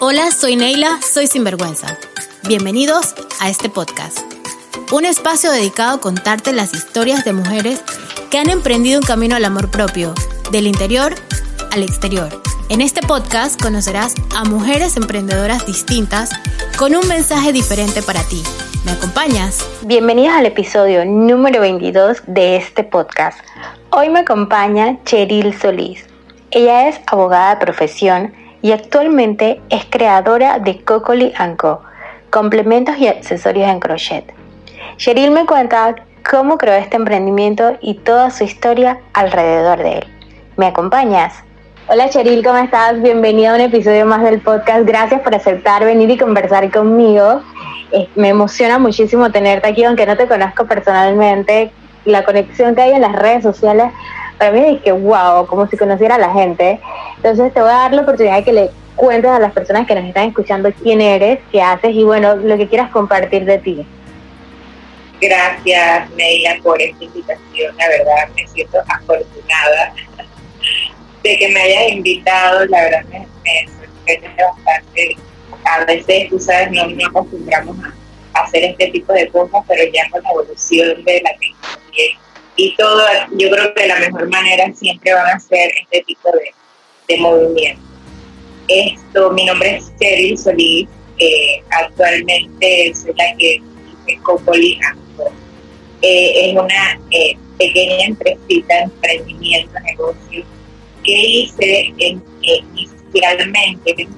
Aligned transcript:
Hola, 0.00 0.32
soy 0.32 0.56
Neila, 0.56 0.98
soy 1.00 1.28
Sinvergüenza. 1.28 1.96
Bienvenidos 2.48 3.14
a 3.40 3.48
este 3.48 3.68
podcast, 3.68 4.18
un 4.92 5.04
espacio 5.04 5.52
dedicado 5.52 5.96
a 5.96 6.00
contarte 6.00 6.52
las 6.52 6.74
historias 6.74 7.24
de 7.24 7.32
mujeres 7.32 7.80
que 8.28 8.38
han 8.38 8.50
emprendido 8.50 9.00
un 9.00 9.06
camino 9.06 9.36
al 9.36 9.44
amor 9.44 9.70
propio, 9.70 10.12
del 10.50 10.66
interior 10.66 11.14
al 11.72 11.84
exterior. 11.84 12.28
En 12.70 12.80
este 12.80 13.02
podcast 13.02 13.60
conocerás 13.62 14.14
a 14.34 14.44
mujeres 14.44 14.96
emprendedoras 14.96 15.64
distintas 15.64 16.30
con 16.76 16.96
un 16.96 17.06
mensaje 17.06 17.52
diferente 17.52 18.02
para 18.02 18.24
ti. 18.24 18.42
¿Me 18.84 18.92
acompañas? 18.92 19.64
Bienvenidas 19.82 20.34
al 20.34 20.46
episodio 20.46 21.04
número 21.04 21.60
22 21.60 22.22
de 22.26 22.56
este 22.56 22.82
podcast. 22.82 23.38
Hoy 23.90 24.08
me 24.08 24.20
acompaña 24.20 24.98
Cheryl 25.04 25.56
Solís. 25.56 26.04
Ella 26.50 26.88
es 26.88 27.00
abogada 27.06 27.54
de 27.54 27.60
profesión 27.60 28.43
y 28.64 28.72
actualmente 28.72 29.60
es 29.68 29.84
creadora 29.84 30.58
de 30.58 30.82
Cocoli 30.82 31.34
Co, 31.58 31.82
complementos 32.30 32.96
y 32.96 33.08
accesorios 33.08 33.68
en 33.68 33.78
crochet. 33.78 34.24
Cheryl 34.96 35.32
me 35.32 35.44
cuenta 35.44 35.94
cómo 36.30 36.56
creó 36.56 36.72
este 36.72 36.96
emprendimiento 36.96 37.76
y 37.82 37.92
toda 37.92 38.30
su 38.30 38.44
historia 38.44 39.00
alrededor 39.12 39.80
de 39.80 39.98
él. 39.98 40.04
¿Me 40.56 40.68
acompañas? 40.68 41.34
Hola 41.88 42.08
Cheryl, 42.08 42.42
¿cómo 42.42 42.56
estás? 42.56 43.02
Bienvenida 43.02 43.52
a 43.52 43.56
un 43.56 43.60
episodio 43.60 44.06
más 44.06 44.22
del 44.22 44.40
podcast. 44.40 44.86
Gracias 44.86 45.20
por 45.20 45.34
aceptar 45.34 45.84
venir 45.84 46.08
y 46.08 46.16
conversar 46.16 46.72
conmigo. 46.72 47.42
Me 48.14 48.30
emociona 48.30 48.78
muchísimo 48.78 49.30
tenerte 49.30 49.68
aquí, 49.68 49.84
aunque 49.84 50.06
no 50.06 50.16
te 50.16 50.26
conozco 50.26 50.64
personalmente. 50.64 51.70
La 52.06 52.24
conexión 52.24 52.74
que 52.74 52.80
hay 52.80 52.92
en 52.92 53.02
las 53.02 53.12
redes 53.12 53.42
sociales, 53.42 53.92
para 54.38 54.52
mí 54.52 54.76
es 54.76 54.82
que 54.82 54.92
wow, 54.92 55.46
como 55.46 55.66
si 55.68 55.76
conociera 55.76 56.16
a 56.16 56.18
la 56.18 56.32
gente. 56.32 56.80
Entonces 57.16 57.52
te 57.52 57.60
voy 57.60 57.70
a 57.70 57.74
dar 57.74 57.94
la 57.94 58.02
oportunidad 58.02 58.36
de 58.36 58.44
que 58.44 58.52
le 58.52 58.70
cuentes 58.96 59.30
a 59.30 59.38
las 59.38 59.52
personas 59.52 59.86
que 59.86 59.94
nos 59.94 60.04
están 60.04 60.28
escuchando 60.28 60.72
quién 60.82 61.00
eres, 61.00 61.40
qué 61.50 61.60
haces 61.60 61.94
y 61.94 62.04
bueno, 62.04 62.36
lo 62.36 62.56
que 62.56 62.68
quieras 62.68 62.90
compartir 62.90 63.44
de 63.44 63.58
ti. 63.58 63.86
Gracias, 65.20 66.10
Neila, 66.10 66.58
por 66.62 66.80
esta 66.80 67.04
invitación. 67.04 67.76
La 67.76 67.88
verdad, 67.88 68.28
me 68.36 68.46
siento 68.48 68.78
afortunada 68.88 69.94
de 71.22 71.38
que 71.38 71.48
me 71.48 71.60
hayas 71.60 71.92
invitado, 71.92 72.66
la 72.66 72.82
verdad 72.82 73.04
me, 73.10 73.66
sorprende 73.66 74.42
bastante. 74.42 75.16
A 75.64 75.84
veces, 75.86 76.28
tú 76.28 76.38
sabes, 76.38 76.70
no 76.72 76.86
nos 76.86 77.08
acostumbramos 77.08 77.76
a 78.34 78.40
hacer 78.40 78.64
este 78.64 78.88
tipo 78.88 79.12
de 79.12 79.28
cosas, 79.28 79.64
pero 79.66 79.82
ya 79.92 80.10
con 80.10 80.22
la 80.22 80.30
evolución 80.30 81.04
de 81.04 81.22
la 81.22 81.30
tecnología 81.38 82.18
y 82.56 82.74
todo, 82.76 83.02
yo 83.32 83.50
creo 83.50 83.74
que 83.74 83.86
la 83.86 83.98
mejor 84.00 84.28
manera 84.28 84.72
siempre 84.74 85.12
van 85.12 85.36
a 85.36 85.40
ser 85.40 85.72
este 85.82 86.02
tipo 86.04 86.30
de, 86.32 86.50
de 87.08 87.20
movimientos. 87.20 87.84
Esto, 88.68 89.30
mi 89.32 89.44
nombre 89.44 89.76
es 89.76 89.92
Cheryl 90.00 90.38
Solís, 90.38 90.88
eh, 91.18 91.62
actualmente 91.70 92.92
soy 92.94 93.12
la 93.16 93.36
que 93.36 93.62
es 94.06 94.20
Copoli 94.22 94.78
eh, 96.02 96.50
es 96.50 96.52
una 96.56 97.00
eh, 97.10 97.36
pequeña 97.58 98.06
empresita, 98.06 98.80
emprendimiento, 98.80 99.78
negocio 99.80 100.44
que 101.04 101.12
hice 101.12 101.94
inicialmente 102.40 104.08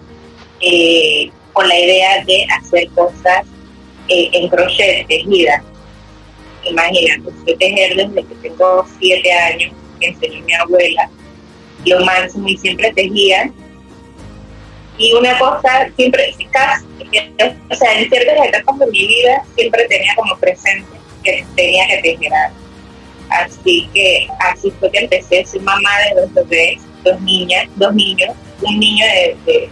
eh, 0.61 1.31
con 1.53 1.69
la 1.69 1.79
idea 1.79 2.25
de 2.25 2.47
hacer 2.59 2.89
cosas 2.91 3.45
eh, 4.09 4.31
en 4.33 4.49
crochet, 4.49 5.07
tejidas. 5.09 5.63
Imagínate, 6.71 7.31
yo 7.47 7.59
tejer 7.59 7.97
desde 7.97 8.25
que 8.27 8.35
tengo 8.43 8.87
siete 8.99 9.33
años, 9.33 9.73
que 10.01 10.09
enseñó 10.09 10.45
mi 10.45 10.55
abuela, 10.55 11.11
lo 11.85 12.05
máximo 12.05 12.49
y 12.49 12.57
siempre 12.57 12.93
tejía. 12.93 13.51
Y 14.99 15.13
una 15.13 15.39
cosa, 15.39 15.89
siempre, 15.97 16.35
casi, 16.51 16.85
o 17.71 17.75
sea, 17.75 18.01
en 18.01 18.09
ciertas 18.09 18.49
etapas 18.49 18.79
de 18.79 18.87
mi 18.87 19.07
vida, 19.07 19.45
siempre 19.55 19.87
tenía 19.89 20.15
como 20.17 20.37
presente 20.39 20.97
que 21.23 21.45
tenía 21.55 21.87
que 21.89 21.99
tejer 22.03 22.33
Así 23.29 23.89
que 23.93 24.29
así 24.39 24.71
fue 24.79 24.91
que 24.91 25.01
empecé, 25.01 25.45
soy 25.45 25.61
mamá 25.61 25.91
de 26.09 26.21
dos 26.21 26.33
bebés, 26.35 26.81
dos 27.03 27.21
niñas, 27.23 27.69
dos 27.77 27.93
niños, 27.95 28.31
un 28.63 28.79
niño 28.79 29.05
de, 29.05 29.37
de, 29.47 29.71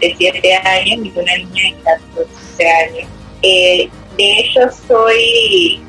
de 0.00 0.14
7 0.16 0.54
años 0.54 1.06
y 1.06 1.18
una 1.18 1.36
niña 1.36 1.76
de 1.76 1.76
14 1.84 2.68
años. 2.68 3.08
Eh, 3.42 3.88
de 4.16 4.38
hecho, 4.40 4.60
soy, 4.88 5.80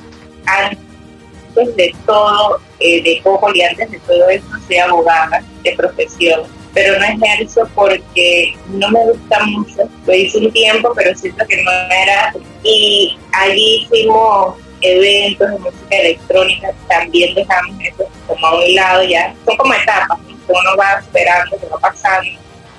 antes 0.46 1.76
de 1.76 1.96
todo, 2.06 2.60
eh, 2.80 3.02
de 3.04 3.22
poco 3.24 3.50
y 3.54 3.62
antes 3.62 3.92
de 3.92 4.00
todo 4.00 4.30
eso, 4.30 4.46
soy 4.68 4.78
abogada 4.78 5.44
de 5.64 5.74
profesión, 5.74 6.44
pero 6.74 6.98
no 7.00 7.06
ejerzo 7.06 7.68
porque 7.76 8.56
no 8.70 8.90
me 8.90 9.04
gusta 9.06 9.44
mucho. 9.46 9.90
Lo 10.06 10.14
hice 10.14 10.38
un 10.38 10.52
tiempo, 10.52 10.92
pero 10.96 11.16
siento 11.16 11.46
que 11.48 11.62
no 11.64 11.72
era. 11.72 12.34
Y 12.64 13.18
allí 13.34 13.88
hicimos 13.92 14.56
eventos 14.82 15.50
de 15.50 15.60
música 15.60 15.98
electrónica, 15.98 16.74
también 16.88 17.36
dejamos 17.36 17.76
eso 17.82 18.08
como 18.28 18.48
a 18.48 18.60
un 18.60 18.76
lado 18.76 19.04
ya. 19.04 19.34
Son 19.46 19.58
como 19.58 19.74
etapas, 19.74 20.18
uno 20.48 20.78
va 20.78 21.00
esperando, 21.00 21.60
que 21.60 21.68
va 21.68 21.80
pasando 21.80 22.30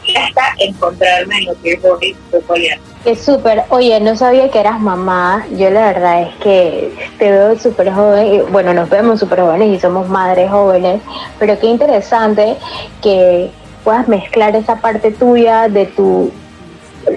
y 0.06 0.16
hasta 0.16 0.42
encontrarme 0.58 1.38
en 1.38 1.44
lo 1.46 1.62
que 1.62 1.72
es 1.72 1.84
hoy 1.84 2.68
Es 3.04 3.20
súper, 3.22 3.64
oye, 3.68 4.00
no 4.00 4.16
sabía 4.16 4.50
que 4.50 4.60
eras 4.60 4.80
mamá, 4.80 5.46
yo 5.56 5.70
la 5.70 5.92
verdad 5.92 6.22
es 6.22 6.34
que 6.36 6.92
te 7.18 7.30
veo 7.30 7.58
súper 7.58 7.92
joven, 7.92 8.44
bueno, 8.50 8.74
nos 8.74 8.88
vemos 8.88 9.20
súper 9.20 9.40
jóvenes 9.40 9.68
y 9.76 9.80
somos 9.80 10.08
madres 10.08 10.50
jóvenes, 10.50 11.00
pero 11.38 11.58
qué 11.58 11.66
interesante 11.66 12.56
que 13.02 13.50
puedas 13.84 14.08
mezclar 14.08 14.54
esa 14.56 14.76
parte 14.76 15.10
tuya 15.10 15.68
de 15.68 15.86
tu 15.86 16.32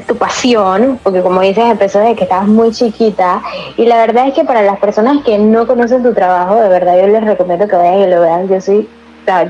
tu 0.07 0.15
pasión, 0.15 0.99
porque 1.03 1.21
como 1.21 1.41
dices, 1.41 1.63
empezó 1.63 1.99
desde 1.99 2.15
que 2.15 2.23
estabas 2.23 2.47
muy 2.47 2.71
chiquita, 2.71 3.41
y 3.77 3.85
la 3.85 3.97
verdad 3.97 4.27
es 4.27 4.33
que 4.33 4.43
para 4.43 4.61
las 4.61 4.79
personas 4.79 5.23
que 5.23 5.37
no 5.37 5.67
conocen 5.67 6.03
tu 6.03 6.13
trabajo, 6.13 6.55
de 6.55 6.69
verdad 6.69 6.99
yo 6.99 7.07
les 7.07 7.23
recomiendo 7.23 7.67
que 7.67 7.75
vayan 7.75 7.99
y 8.01 8.07
lo 8.07 8.21
vean. 8.21 8.47
Yo 8.47 8.59
soy, 8.61 8.89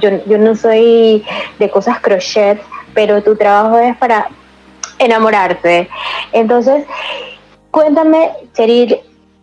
yo, 0.02 0.10
yo 0.26 0.38
no 0.38 0.56
soy 0.56 1.24
de 1.60 1.70
cosas 1.70 2.00
crochet, 2.00 2.62
pero 2.96 3.22
tu 3.22 3.36
trabajo 3.36 3.78
es 3.78 3.96
para 3.98 4.30
enamorarte. 4.98 5.88
Entonces, 6.32 6.86
cuéntame, 7.70 8.32
Cheryl, 8.54 8.98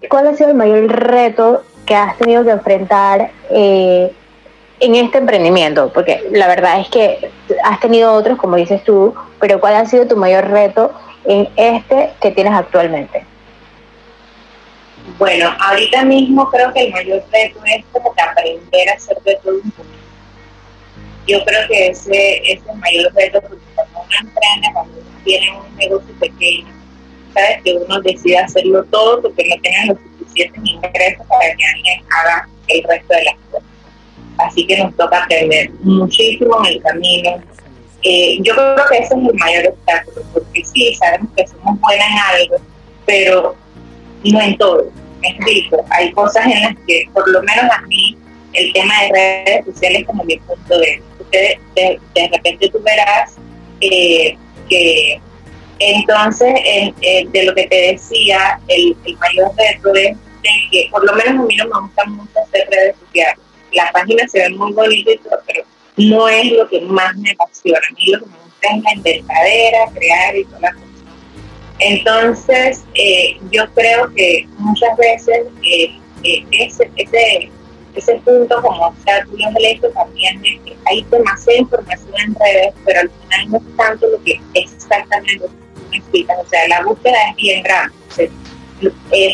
¿cuál 0.08 0.26
ha 0.26 0.34
sido 0.34 0.48
el 0.48 0.56
mayor 0.56 0.88
reto 0.88 1.62
que 1.86 1.94
has 1.94 2.16
tenido 2.16 2.42
que 2.44 2.50
enfrentar 2.50 3.30
eh, 3.50 4.12
en 4.80 4.94
este 4.96 5.18
emprendimiento? 5.18 5.92
Porque 5.92 6.28
la 6.32 6.48
verdad 6.48 6.80
es 6.80 6.88
que 6.88 7.30
has 7.62 7.78
tenido 7.78 8.12
otros, 8.12 8.38
como 8.38 8.56
dices 8.56 8.82
tú, 8.82 9.14
pero 9.38 9.60
¿cuál 9.60 9.76
ha 9.76 9.86
sido 9.86 10.08
tu 10.08 10.16
mayor 10.16 10.48
reto 10.48 10.92
en 11.24 11.48
este 11.56 12.10
que 12.20 12.32
tienes 12.32 12.54
actualmente? 12.54 13.24
Bueno, 15.18 15.50
ahorita 15.58 16.04
mismo 16.04 16.48
creo 16.50 16.72
que 16.72 16.86
el 16.86 16.92
mayor 16.92 17.22
reto 17.30 17.60
es 17.64 17.84
como 17.92 18.14
que 18.14 18.22
aprender 18.22 18.88
a 18.88 18.94
hacer 18.94 19.18
de 19.22 19.36
todo 19.42 19.54
un 19.54 19.70
poquito. 19.72 20.01
Yo 21.26 21.44
creo 21.44 21.68
que 21.68 21.88
ese, 21.88 22.52
es 22.52 22.60
el 22.68 22.76
mayor 22.78 23.12
reto 23.14 23.40
porque 23.42 23.64
cuando 23.74 24.00
uno 24.00 24.16
emprende, 24.20 24.68
cuando 24.72 24.92
uno 24.98 25.20
tiene 25.24 25.52
un 25.56 25.76
negocio 25.76 26.14
pequeño, 26.18 26.66
sabes 27.32 27.62
que 27.62 27.74
uno 27.74 28.00
decide 28.00 28.38
hacerlo 28.38 28.84
todo 28.84 29.22
porque 29.22 29.48
no 29.48 29.56
tiene 29.62 29.86
los 29.86 29.98
suficientes 30.18 30.62
ingresos 30.64 31.26
para 31.28 31.54
que 31.54 31.64
alguien 31.64 32.04
haga 32.10 32.48
el 32.68 32.82
resto 32.84 33.14
de 33.14 33.24
las 33.24 33.34
cosas. 33.50 33.68
Así 34.38 34.66
que 34.66 34.78
nos 34.78 34.96
toca 34.96 35.22
aprender 35.22 35.70
muchísimo 35.80 36.58
en 36.66 36.72
el 36.72 36.82
camino. 36.82 37.42
Eh, 38.02 38.38
yo 38.42 38.54
creo 38.54 38.86
que 38.90 38.98
ese 38.98 39.04
es 39.04 39.12
el 39.12 39.34
mayor 39.34 39.68
obstáculo, 39.68 40.26
porque 40.32 40.64
sí, 40.64 40.94
sabemos 40.94 41.28
que 41.36 41.46
somos 41.46 41.78
buenas 41.80 42.06
en 42.08 42.40
algo, 42.40 42.56
pero 43.06 43.54
no 44.24 44.40
en 44.40 44.58
todo. 44.58 44.90
Me 45.20 45.28
explico, 45.28 45.84
hay 45.90 46.10
cosas 46.12 46.46
en 46.46 46.62
las 46.62 46.74
que, 46.84 47.08
por 47.12 47.28
lo 47.28 47.40
menos 47.42 47.64
a 47.70 47.82
mí, 47.82 48.16
el 48.54 48.72
tema 48.72 48.92
de 49.02 49.08
redes 49.12 49.64
sociales 49.66 50.04
como 50.06 50.24
mi 50.24 50.36
punto 50.38 50.78
de 50.78 50.96
vista. 50.96 51.11
De, 51.32 52.30
repente 52.30 52.68
tú 52.68 52.80
verás 52.82 53.36
eh, 53.80 54.36
que 54.68 55.20
entonces 55.78 56.54
eh, 56.64 57.26
de 57.32 57.44
lo 57.44 57.54
que 57.54 57.66
te 57.66 57.92
decía, 57.92 58.60
el, 58.68 58.96
el 59.04 59.16
mayor 59.16 59.50
reto 59.56 59.94
es 59.94 60.16
de 60.16 60.50
que 60.70 60.88
por 60.90 61.04
lo 61.04 61.12
menos 61.14 61.44
a 61.44 61.46
mí 61.46 61.56
no 61.56 61.64
me 61.64 61.80
gusta 61.80 62.04
mucho 62.04 62.38
hacer 62.38 62.68
redes 62.70 62.96
sociales 62.96 63.38
la 63.72 63.90
página 63.92 64.26
se 64.28 64.40
ve 64.40 64.50
muy 64.50 64.72
bonita 64.72 65.12
y 65.12 65.18
todo, 65.18 65.38
pero 65.46 65.64
no 65.96 66.28
es 66.28 66.52
lo 66.52 66.68
que 66.68 66.80
más 66.82 67.16
me 67.16 67.30
apasiona. 67.30 67.78
A 67.78 67.94
mí 67.94 68.06
lo 68.06 68.20
que 68.20 68.26
me 68.26 68.36
gusta 68.36 68.68
es 68.76 68.82
la 68.82 68.94
inventadera, 68.94 69.78
crear 69.94 70.36
y 70.36 70.44
todas 70.44 70.62
las 70.62 70.74
cosas. 70.74 70.88
Entonces, 71.78 72.84
eh, 72.94 73.38
yo 73.50 73.72
creo 73.74 74.12
que 74.14 74.46
muchas 74.58 74.96
veces 74.96 75.46
ese, 76.22 76.90
ese, 76.96 77.50
ese 77.94 78.14
punto 78.24 78.60
como 78.62 78.86
obstáculo 78.86 79.50
del 79.52 79.64
esto 79.64 79.88
también 79.90 80.40
es 80.44 80.60
que 80.60 80.76
hay 80.86 81.02
demasiada 81.10 81.58
información 81.58 82.14
en 82.26 82.34
redes, 82.34 82.74
pero 82.84 83.00
al 83.00 83.10
final 83.10 83.50
no 83.50 83.56
es 83.58 83.76
tanto 83.76 84.06
lo 84.08 84.22
que 84.22 84.40
exactamente 84.54 85.46
necesitas. 85.90 86.38
O 86.44 86.48
sea, 86.48 86.68
la 86.68 86.82
búsqueda 86.82 87.16
es 87.30 87.36
bien 87.36 87.62
grande. 87.62 88.30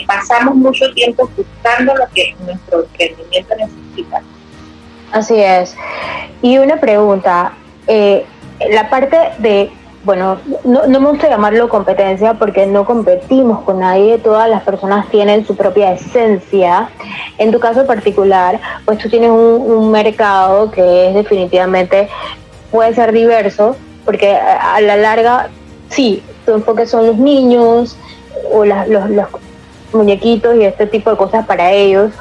pasamos 0.07 0.57
mucho 0.57 0.93
tiempo 0.95 1.31
buscando 1.37 1.95
lo 1.95 2.09
que 2.15 2.35
nuestro 2.41 2.85
emprendimiento 2.85 3.55
necesita 3.57 4.23
Así 5.13 5.37
es. 5.41 5.75
Y 6.43 6.59
una 6.59 6.79
pregunta, 6.79 7.53
eh, 7.87 8.27
la 8.71 8.91
parte 8.91 9.17
de 9.39 9.71
bueno, 10.09 10.39
no, 10.65 10.89
me 10.89 11.11
gusta 11.11 11.29
llamarlo 11.29 11.69
competencia 11.69 12.33
porque 12.33 12.67
no 12.67 12.87
competimos 12.87 13.61
con 13.61 13.81
nadie, 13.81 14.17
todas 14.17 14.49
las 14.49 14.63
personas 14.63 15.07
tienen 15.11 15.47
su 15.47 15.55
propia 15.55 15.93
esencia. 15.93 16.89
En 17.37 17.53
tu 17.53 17.61
caso 17.61 17.87
particular, 17.87 18.59
pues 18.87 18.97
tú 18.97 19.11
tienes 19.11 19.29
un, 19.29 19.91
mercado 19.91 20.71
que 20.71 21.11
es 21.11 21.15
definitivamente, 21.15 22.09
puede 22.71 22.95
ser 22.95 23.13
diverso, 23.13 23.77
porque 24.07 24.35
a, 24.35 24.81
la 24.81 24.97
larga, 24.97 25.51
sí, 25.91 26.23
tu 26.47 26.55
enfoque 26.55 26.87
son 26.87 27.07
los 27.07 27.19
niños 27.19 27.99
o 28.51 28.65
los, 28.65 28.89
los 28.89 29.27
muñequitos 29.93 30.57
y 30.57 30.65
este 30.65 30.87
tipo 30.87 31.11
de 31.11 31.19
cosas 31.19 31.45
para 31.45 31.71
ellos, 31.71 32.13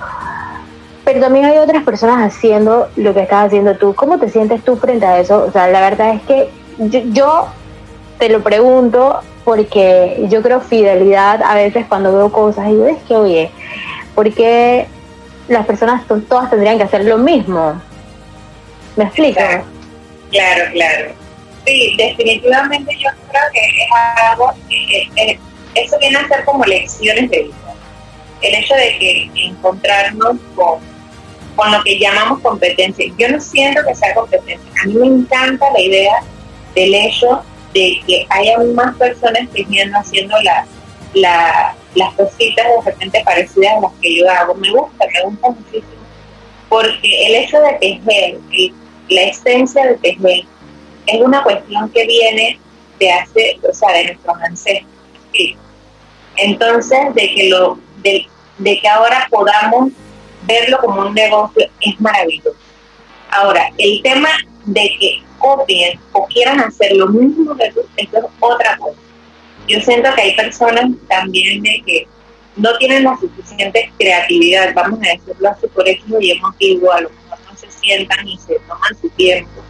pero 1.05 1.21
también 1.21 1.45
hay 1.45 1.57
otras 1.59 1.85
personas 1.85 2.35
haciendo 2.35 2.89
lo 2.97 3.13
que 3.13 3.21
estás 3.21 3.45
haciendo 3.45 3.75
tú. 3.75 3.95
¿Cómo 3.95 4.19
te 4.19 4.27
sientes 4.27 4.61
tú 4.65 4.75
frente 4.75 5.05
a 5.05 5.19
eso? 5.21 5.45
O 5.47 5.51
sea, 5.53 5.69
la 5.69 5.79
verdad 5.79 6.15
es 6.15 6.21
que 6.23 6.49
yo 7.13 7.47
te 8.19 8.29
lo 8.29 8.41
pregunto 8.43 9.21
porque 9.43 10.25
yo 10.29 10.41
creo 10.41 10.59
fidelidad 10.59 11.41
a 11.41 11.55
veces 11.55 11.85
cuando 11.87 12.15
veo 12.15 12.31
cosas 12.31 12.67
y 12.67 12.71
digo, 12.71 12.87
es 12.87 13.01
que, 13.03 13.15
oye, 13.15 13.51
¿por 14.15 14.33
qué 14.33 14.87
las 15.47 15.65
personas 15.65 16.03
todas 16.27 16.49
tendrían 16.49 16.77
que 16.77 16.83
hacer 16.83 17.05
lo 17.05 17.17
mismo? 17.17 17.81
¿Me 18.95 19.05
explico? 19.05 19.39
Claro, 20.31 20.71
claro. 20.73 21.11
Sí, 21.65 21.95
definitivamente 21.97 22.95
yo 22.97 23.09
creo 23.29 23.43
que 23.53 23.59
es 23.59 24.29
algo, 24.29 24.53
que 24.69 25.39
eso 25.75 25.97
viene 25.99 26.17
a 26.17 26.27
ser 26.27 26.43
como 26.43 26.65
lecciones 26.65 27.29
de 27.29 27.43
vida. 27.43 27.73
El 28.41 28.55
hecho 28.55 28.73
de 28.75 28.97
que 28.99 29.31
encontrarnos 29.35 30.37
con, 30.55 30.79
con 31.55 31.71
lo 31.71 31.83
que 31.83 31.99
llamamos 31.99 32.39
competencia. 32.41 33.05
Yo 33.17 33.29
no 33.29 33.39
siento 33.39 33.81
que 33.87 33.95
sea 33.95 34.13
competencia. 34.13 34.71
A 34.83 34.87
mí 34.87 34.93
me 34.93 35.07
encanta 35.07 35.65
la 35.71 35.81
idea 35.81 36.23
del 36.75 36.93
hecho 36.93 37.43
de 37.73 38.01
que 38.05 38.25
haya 38.29 38.57
más 38.73 38.95
personas 38.97 39.49
tejiendo, 39.51 39.97
haciendo 39.97 40.35
las 41.13 42.13
cositas 42.15 42.65
de 42.65 42.91
repente 42.91 43.21
parecidas 43.25 43.77
a 43.77 43.81
las 43.81 43.91
que 44.01 44.17
yo 44.17 44.29
hago. 44.29 44.55
Me 44.55 44.71
gusta, 44.71 45.05
me 45.13 45.29
gusta 45.29 45.49
muchísimo, 45.49 46.03
porque 46.69 47.27
el 47.27 47.35
hecho 47.35 47.59
de 47.61 47.73
tejer, 47.73 48.37
la 49.09 49.21
esencia 49.21 49.85
de 49.85 49.95
tejer, 49.97 50.43
es 51.07 51.21
una 51.21 51.41
cuestión 51.43 51.89
que 51.91 52.05
viene 52.05 52.59
de 52.99 53.11
hace, 53.11 53.59
o 53.67 53.73
sea, 53.73 53.91
de 53.93 54.05
nuestros 54.05 54.37
ancestros. 54.41 54.91
Entonces, 56.37 56.99
de 57.15 57.33
que 57.33 57.49
lo, 57.49 57.79
de 58.03 58.79
que 58.79 58.87
ahora 58.87 59.27
podamos 59.29 59.91
verlo 60.43 60.79
como 60.79 61.01
un 61.01 61.13
negocio 61.13 61.69
es 61.81 61.99
maravilloso. 61.99 62.55
Ahora, 63.31 63.69
el 63.77 64.01
tema 64.03 64.29
de 64.65 64.89
que 64.99 65.21
copien 65.37 65.99
o 66.13 66.25
quieran 66.27 66.59
hacer 66.59 66.95
lo 66.95 67.07
mismo 67.07 67.55
que 67.55 67.71
tú, 67.71 67.81
esto 67.97 68.17
es 68.17 68.23
otra 68.39 68.77
cosa. 68.77 68.99
Yo 69.67 69.79
siento 69.81 70.13
que 70.15 70.21
hay 70.21 70.35
personas 70.35 70.91
también 71.07 71.61
de 71.61 71.83
que 71.85 72.07
no 72.55 72.75
tienen 72.77 73.03
la 73.03 73.17
suficiente 73.17 73.91
creatividad, 73.97 74.73
vamos 74.73 74.99
a 74.99 75.17
decirlo 75.17 75.49
así, 75.49 75.67
por 75.67 75.87
eso 75.87 76.19
y 76.19 76.39
motivo, 76.39 76.91
a 76.91 77.01
lo 77.01 77.09
mejor 77.09 77.39
no 77.49 77.57
se 77.57 77.69
sientan 77.69 78.27
y 78.27 78.37
se 78.37 78.59
toman 78.67 78.97
su 78.99 79.09
tiempo. 79.09 79.61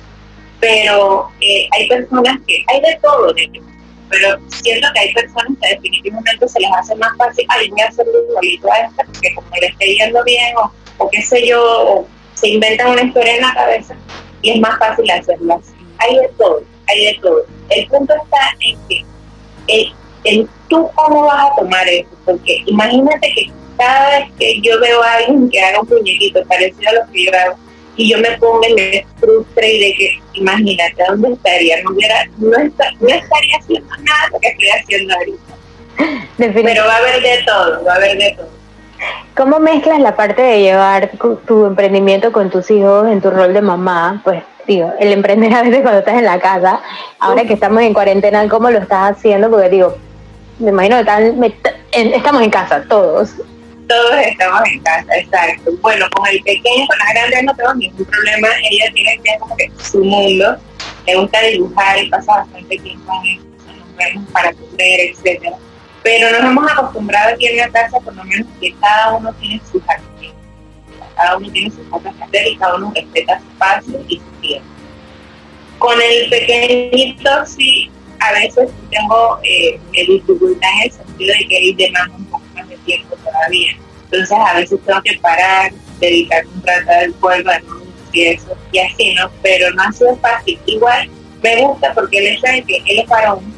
Pero 0.60 1.30
eh, 1.42 1.68
hay 1.72 1.88
personas 1.88 2.40
que, 2.48 2.64
hay 2.68 2.82
de 2.82 3.00
todo, 3.02 3.34
de 3.34 3.62
pero 4.10 4.38
siento 4.48 4.88
que 4.94 5.00
hay 5.02 5.14
personas 5.14 5.54
que 5.62 5.70
definitivamente 5.76 6.48
se 6.48 6.60
les 6.60 6.72
hace 6.72 6.96
más 6.96 7.16
fácil, 7.18 7.46
ay, 7.50 7.70
voy 7.70 7.82
a 7.82 7.88
hacer 7.88 8.06
igualito 8.30 8.72
a 8.72 8.78
esta, 8.80 9.04
porque 9.04 9.36
como 9.36 9.50
le 9.60 9.68
esté 9.68 9.96
yendo 9.96 10.24
bien, 10.24 10.56
o, 10.58 10.72
o 10.98 11.10
qué 11.10 11.22
sé 11.22 11.46
yo, 11.46 11.62
o 11.62 12.08
se 12.34 12.50
inventan 12.50 12.92
una 12.92 13.04
historia 13.04 13.36
en 13.36 13.42
la 13.42 13.54
cabeza, 13.54 13.96
y 14.48 14.52
es 14.52 14.60
más 14.62 14.80
fácil 14.80 15.12
hacerlo 15.12 15.56
así. 15.56 15.74
Hay 16.00 16.16
de 16.16 16.30
todo, 16.38 16.64
hay 16.88 17.06
de 17.06 17.20
todo. 17.22 17.46
El 17.70 17.88
punto 17.88 18.14
está 18.14 18.56
en 18.62 18.80
que 18.88 19.06
eh, 19.68 19.92
en 20.24 20.50
tú 20.70 20.90
cómo 20.96 21.24
vas 21.24 21.52
a 21.52 21.56
tomar 21.56 21.86
eso, 21.90 22.10
porque 22.24 22.64
imagínate 22.66 23.30
que 23.36 23.52
cada 23.78 24.20
vez 24.20 24.30
que 24.40 24.62
yo 24.62 24.80
veo 24.80 25.04
a 25.04 25.16
alguien 25.16 25.50
que 25.50 25.60
haga 25.60 25.82
un 25.82 25.90
muñequito 25.90 26.42
parecido 26.46 26.90
a 26.90 26.94
lo 26.94 27.12
que 27.12 27.26
yo 27.26 27.32
hago, 27.34 27.58
y 27.98 28.10
yo 28.10 28.20
me 28.20 28.38
pongo 28.38 28.62
y 28.70 28.74
me 28.74 29.06
frustre 29.20 29.74
y 29.74 29.80
de 29.80 29.94
que, 29.96 30.20
imagínate, 30.34 31.04
¿dónde 31.10 31.34
estaría? 31.34 31.84
No, 31.84 31.92
hubiera, 31.92 32.26
no, 32.38 32.58
estaría 32.58 33.58
haciendo 33.60 33.96
nada 33.98 34.30
lo 34.32 34.40
que 34.40 34.48
estoy 34.48 34.70
haciendo 34.70 35.14
ahorita. 35.14 35.58
Pero 36.64 36.86
va 36.86 36.94
a 36.94 36.98
haber 36.98 37.22
de 37.22 37.44
todo, 37.44 37.84
va 37.84 37.94
a 37.94 37.96
haber 37.96 38.18
de 38.18 38.36
todo. 38.38 38.57
¿Cómo 39.36 39.60
mezclas 39.60 40.00
la 40.00 40.16
parte 40.16 40.42
de 40.42 40.62
llevar 40.62 41.12
tu 41.46 41.66
emprendimiento 41.66 42.32
con 42.32 42.50
tus 42.50 42.72
hijos 42.72 43.08
en 43.08 43.22
tu 43.22 43.30
rol 43.30 43.54
de 43.54 43.62
mamá? 43.62 44.22
Pues 44.24 44.42
digo, 44.66 44.92
el 45.00 45.12
emprender 45.12 45.54
a 45.54 45.62
veces 45.62 45.82
cuando 45.82 46.00
estás 46.00 46.18
en 46.18 46.26
la 46.26 46.40
casa, 46.40 46.82
ahora 47.20 47.46
que 47.46 47.54
estamos 47.54 47.82
en 47.84 47.94
cuarentena, 47.94 48.48
¿cómo 48.50 48.72
lo 48.72 48.80
estás 48.80 49.12
haciendo? 49.12 49.50
Porque 49.50 49.70
digo, 49.70 49.96
me 50.60 50.72
imagino 50.72 50.98
que 50.98 51.54
estamos 51.92 52.42
en 52.42 52.50
casa, 52.50 52.84
todos. 52.90 53.36
Todos 53.88 54.16
estamos 54.26 54.62
en 54.72 54.80
casa, 54.82 55.18
exacto. 55.18 55.72
Bueno, 55.82 56.08
con 56.16 56.28
el 56.28 56.42
pequeño, 56.42 56.88
con 56.88 56.98
la 56.98 57.14
grande 57.14 57.44
no 57.44 57.56
tengo 57.56 57.74
ningún 57.76 58.06
problema, 58.06 58.48
ella 58.70 58.92
tiene 58.94 59.20
que 59.24 59.38
como 59.40 59.56
que 59.56 59.72
su 59.82 60.04
mundo, 60.04 60.58
le 61.06 61.16
gusta 61.16 61.42
dibujar 61.42 62.04
y 62.04 62.10
pasa 62.10 62.38
bastante 62.38 62.78
tiempo 62.80 63.14
en 63.24 63.38
eso, 63.38 63.46
nos 63.68 63.96
vemos 63.98 64.32
para 64.32 64.52
comer, 64.54 65.00
etcétera 65.12 65.58
pero 66.08 66.32
nos 66.32 66.52
hemos 66.52 66.72
acostumbrado 66.72 67.34
aquí 67.34 67.48
en 67.48 67.58
la 67.58 67.68
casa, 67.68 68.00
por 68.00 68.16
lo 68.16 68.24
menos, 68.24 68.48
que 68.62 68.74
cada 68.80 69.18
uno 69.18 69.34
tiene 69.42 69.62
sus 69.70 69.82
actividades, 69.90 70.38
cada 71.18 71.36
uno 71.36 71.52
tiene 71.52 71.70
sus 71.70 71.86
cosas 71.88 72.16
que 72.16 72.24
hacer 72.24 72.48
y 72.48 72.56
cada 72.56 72.76
uno 72.76 72.94
respeta 72.96 73.42
su 73.42 73.48
espacio 73.50 74.06
y 74.08 74.16
su 74.16 74.40
tiempo. 74.40 74.68
Con 75.80 76.02
el 76.02 76.30
pequeñito, 76.30 77.30
sí, 77.46 77.92
a 78.22 78.32
veces 78.32 78.70
tengo 78.90 79.38
eh, 79.44 79.78
dificultad 79.92 80.70
en 80.76 80.84
el 80.84 80.92
sentido 80.94 81.34
de 81.40 81.48
que 81.50 81.58
él 81.58 81.76
demanda 81.76 82.16
un 82.16 82.26
poco 82.28 82.44
más 82.56 82.70
de 82.70 82.78
tiempo 82.78 83.18
todavía. 83.18 83.72
Entonces, 84.06 84.38
a 84.40 84.54
veces 84.54 84.80
tengo 84.86 85.02
que 85.02 85.20
parar, 85.20 85.74
dedicar 86.00 86.46
un 86.48 86.64
rato 86.66 86.90
del 87.02 87.14
pueblo 87.16 87.52
y 88.14 88.24
eso, 88.28 88.58
y 88.72 88.80
así, 88.80 89.14
¿no? 89.16 89.30
Pero 89.42 89.74
no 89.74 89.84
ha 89.84 89.92
sido 89.92 90.16
fácil. 90.20 90.58
Igual 90.68 91.10
me 91.44 91.64
gusta 91.64 91.94
porque 91.94 92.20
el 92.20 92.28
hecho 92.28 92.48
de 92.48 92.64
que 92.64 92.78
él 92.78 93.00
es 93.00 93.10
varón, 93.10 93.54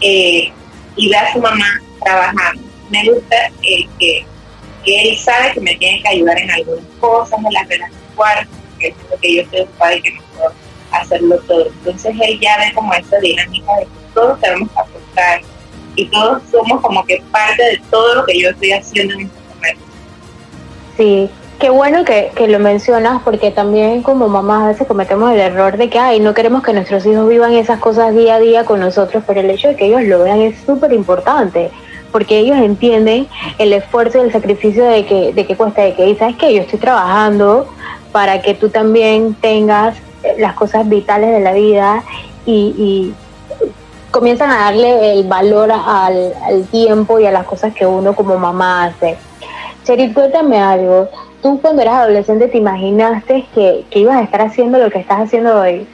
eh, 0.00 0.52
y 0.96 1.08
ve 1.08 1.16
a 1.16 1.32
su 1.32 1.40
mamá 1.40 1.80
trabajando. 2.02 2.62
Me 2.90 3.10
gusta 3.10 3.36
eh, 3.62 3.86
que, 3.98 4.26
él 4.84 5.16
sabe 5.16 5.52
que 5.52 5.60
me 5.60 5.74
tiene 5.76 6.02
que 6.02 6.08
ayudar 6.08 6.38
en 6.38 6.50
algunas 6.50 6.84
cosas, 7.00 7.38
en 7.38 7.52
las 7.52 7.68
relaciones 7.68 8.08
cuartos, 8.16 8.56
que 8.78 8.88
es 8.88 8.94
que 9.20 9.36
yo 9.36 9.42
estoy 9.42 9.60
ocupada 9.60 9.94
y 9.94 10.02
que 10.02 10.10
no 10.10 10.22
puedo 10.34 10.52
hacerlo 10.90 11.38
todo. 11.46 11.66
Entonces 11.66 12.14
él 12.20 12.40
ya 12.40 12.58
ve 12.58 12.72
como 12.74 12.92
esa 12.92 13.18
dinámica 13.20 13.72
de 13.76 13.84
que 13.84 13.90
todos 14.14 14.40
tenemos 14.40 14.70
que 14.70 14.80
aportar 14.80 15.40
y 15.94 16.06
todos 16.06 16.42
somos 16.50 16.80
como 16.80 17.04
que 17.04 17.22
parte 17.30 17.62
de 17.62 17.82
todo 17.90 18.16
lo 18.16 18.24
que 18.26 18.40
yo 18.40 18.50
estoy 18.50 18.72
haciendo 18.72 19.14
en 19.14 19.20
este 19.20 19.40
momento. 19.54 19.84
Sí, 20.96 21.30
Qué 21.62 21.70
bueno 21.70 22.04
que, 22.04 22.32
lo 22.48 22.58
mencionas 22.58 23.22
porque 23.22 23.52
también 23.52 24.02
como 24.02 24.26
mamás 24.26 24.64
a 24.64 24.66
veces 24.66 24.88
cometemos 24.88 25.30
el 25.30 25.38
error 25.38 25.76
de 25.76 25.88
que 25.88 25.96
ay, 25.96 26.18
no 26.18 26.34
queremos 26.34 26.64
que 26.64 26.72
nuestros 26.72 27.06
hijos 27.06 27.28
vivan 27.28 27.52
esas 27.52 27.78
cosas 27.78 28.16
día 28.16 28.34
a 28.34 28.40
día 28.40 28.64
con 28.64 28.80
nosotros, 28.80 29.22
pero 29.24 29.38
el 29.38 29.48
hecho 29.48 29.68
de 29.68 29.76
que 29.76 29.86
ellos 29.86 30.02
lo 30.02 30.24
vean 30.24 30.40
es 30.40 30.58
súper 30.66 30.92
importante 30.92 31.70
porque 32.10 32.40
ellos 32.40 32.56
entienden 32.56 33.28
el 33.58 33.72
esfuerzo 33.74 34.18
y 34.18 34.22
el 34.22 34.32
sacrificio 34.32 34.84
de 34.84 35.06
que, 35.06 35.32
de 35.32 35.46
que 35.46 35.56
cuesta, 35.56 35.82
de 35.82 35.94
que 35.94 36.16
sabes 36.16 36.34
que 36.34 36.52
yo 36.52 36.62
estoy 36.62 36.80
trabajando 36.80 37.68
para 38.10 38.42
que 38.42 38.54
tú 38.54 38.68
también 38.68 39.34
tengas 39.34 39.94
las 40.38 40.54
cosas 40.54 40.88
vitales 40.88 41.30
de 41.30 41.38
la 41.38 41.52
vida 41.52 42.02
y, 42.44 42.74
y 42.76 43.14
comienzan 44.10 44.50
a 44.50 44.64
darle 44.64 45.12
el 45.12 45.28
valor 45.28 45.70
al, 45.70 46.32
al, 46.44 46.64
tiempo 46.72 47.20
y 47.20 47.26
a 47.26 47.30
las 47.30 47.46
cosas 47.46 47.72
que 47.72 47.86
uno 47.86 48.16
como 48.16 48.36
mamá 48.36 48.86
hace. 48.86 49.16
Cherit, 49.84 50.12
cuéntame 50.12 50.60
algo 50.60 51.08
tú 51.42 51.60
cuando 51.60 51.82
eras 51.82 51.94
adolescente 51.94 52.48
te 52.48 52.58
imaginaste 52.58 53.44
que, 53.54 53.84
ibas 53.90 54.16
a 54.16 54.22
estar 54.22 54.40
haciendo 54.40 54.78
lo 54.78 54.90
que 54.90 55.00
estás 55.00 55.20
haciendo 55.20 55.60
hoy? 55.60 55.86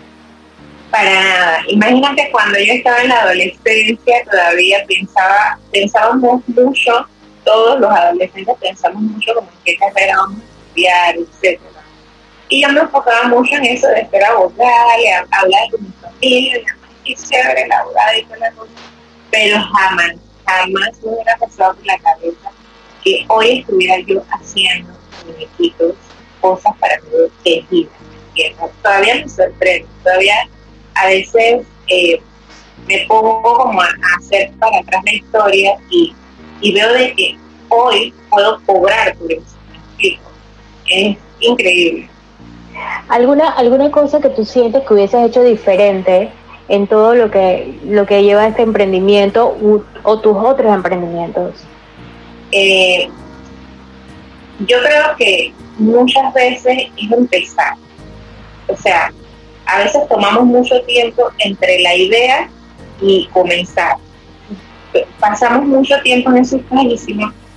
Para 0.91 1.11
nada. 1.11 1.59
Imagínate 1.69 2.31
cuando 2.31 2.59
yo 2.59 2.75
estaba 2.75 3.01
en 3.03 3.09
la 3.09 3.23
adolescencia, 3.23 4.25
todavía 4.31 4.85
pensaba, 4.87 5.59
pensábamos 5.73 6.43
mucho, 6.49 7.07
todos 7.45 7.81
los 7.81 7.91
adolescentes 7.91 8.55
pensamos 8.61 9.03
mucho 9.03 9.35
como 9.35 9.49
en 9.49 9.57
qué 9.65 9.77
carrera 9.77 10.17
vamos 10.19 10.39
a 10.39 10.69
estudiar, 10.69 11.17
etc. 11.17 11.61
Y 12.51 12.63
yo 12.63 12.69
me 12.71 12.81
enfocaba 12.81 13.29
mucho 13.29 13.55
en 13.57 13.65
eso 13.65 13.89
de 13.89 14.09
ser 14.09 14.25
abogada, 14.25 15.01
y 15.01 15.07
hablar 15.09 15.71
con 15.71 15.83
mi 15.83 15.93
familia, 16.01 16.61
y 17.05 17.15
chévere 17.15 17.67
la 17.69 17.81
abogada 17.81 18.19
y 18.19 18.25
toda 18.25 18.39
la 18.39 18.51
cosa. 18.53 18.73
Pero 19.31 19.61
jamás, 19.61 20.13
jamás 20.47 20.91
me 21.03 21.13
hubiera 21.13 21.37
pasado 21.37 21.75
por 21.75 21.87
la 21.87 21.99
cabeza 21.99 22.51
que 23.05 23.27
hoy 23.29 23.59
estuviera 23.61 23.99
yo 24.01 24.23
haciendo 24.31 24.99
muñequitos, 25.27 25.95
cosas 26.41 26.73
para 26.79 26.95
tejidas. 27.43 27.93
Todavía 28.83 29.17
me 29.17 29.29
sorprende, 29.29 29.87
todavía 30.05 30.35
a 30.95 31.07
veces 31.07 31.67
eh, 31.89 32.21
me 32.87 33.05
pongo 33.09 33.43
como 33.43 33.81
a, 33.83 33.89
hacer 34.19 34.51
para 34.59 34.79
atrás 34.79 35.03
la 35.05 35.13
historia 35.13 35.77
y, 35.91 36.15
veo 36.73 36.93
de 36.93 37.15
que 37.15 37.37
hoy 37.69 38.15
puedo 38.31 38.61
cobrar 38.67 39.17
por 39.17 39.33
eso. 39.33 39.45
Es 40.87 41.17
increíble. 41.41 42.09
¿Alguna, 43.09 43.51
¿Alguna 43.51 43.91
cosa 43.91 44.21
que 44.21 44.31
tú 44.31 44.45
sientes 44.45 44.83
que 44.87 44.95
hubieses 44.95 45.27
hecho 45.27 45.43
diferente 45.43 46.31
en 46.69 46.87
todo 46.87 47.15
lo 47.15 47.31
que, 47.31 47.79
lo 47.85 48.07
que 48.07 48.23
lleva 48.23 48.47
este 48.47 48.63
emprendimiento 48.63 49.57
o 50.03 50.21
tus 50.21 50.37
otros 50.37 50.73
emprendimientos? 50.73 51.55
Eh, 52.53 53.11
yo 54.67 54.81
creo 54.83 55.17
que 55.17 55.53
muchas 55.79 56.33
veces 56.35 56.89
es 56.97 57.13
empezar. 57.13 57.75
O 58.69 58.77
sea, 58.77 59.13
a 59.67 59.79
veces 59.79 60.09
tomamos 60.09 60.45
mucho 60.45 60.81
tiempo 60.83 61.31
entre 61.39 61.81
la 61.81 61.95
idea 61.95 62.51
y 63.01 63.27
comenzar. 63.33 63.97
Pasamos 65.21 65.67
mucho 65.67 66.01
tiempo 66.03 66.31
en 66.31 66.39
esos 66.39 66.61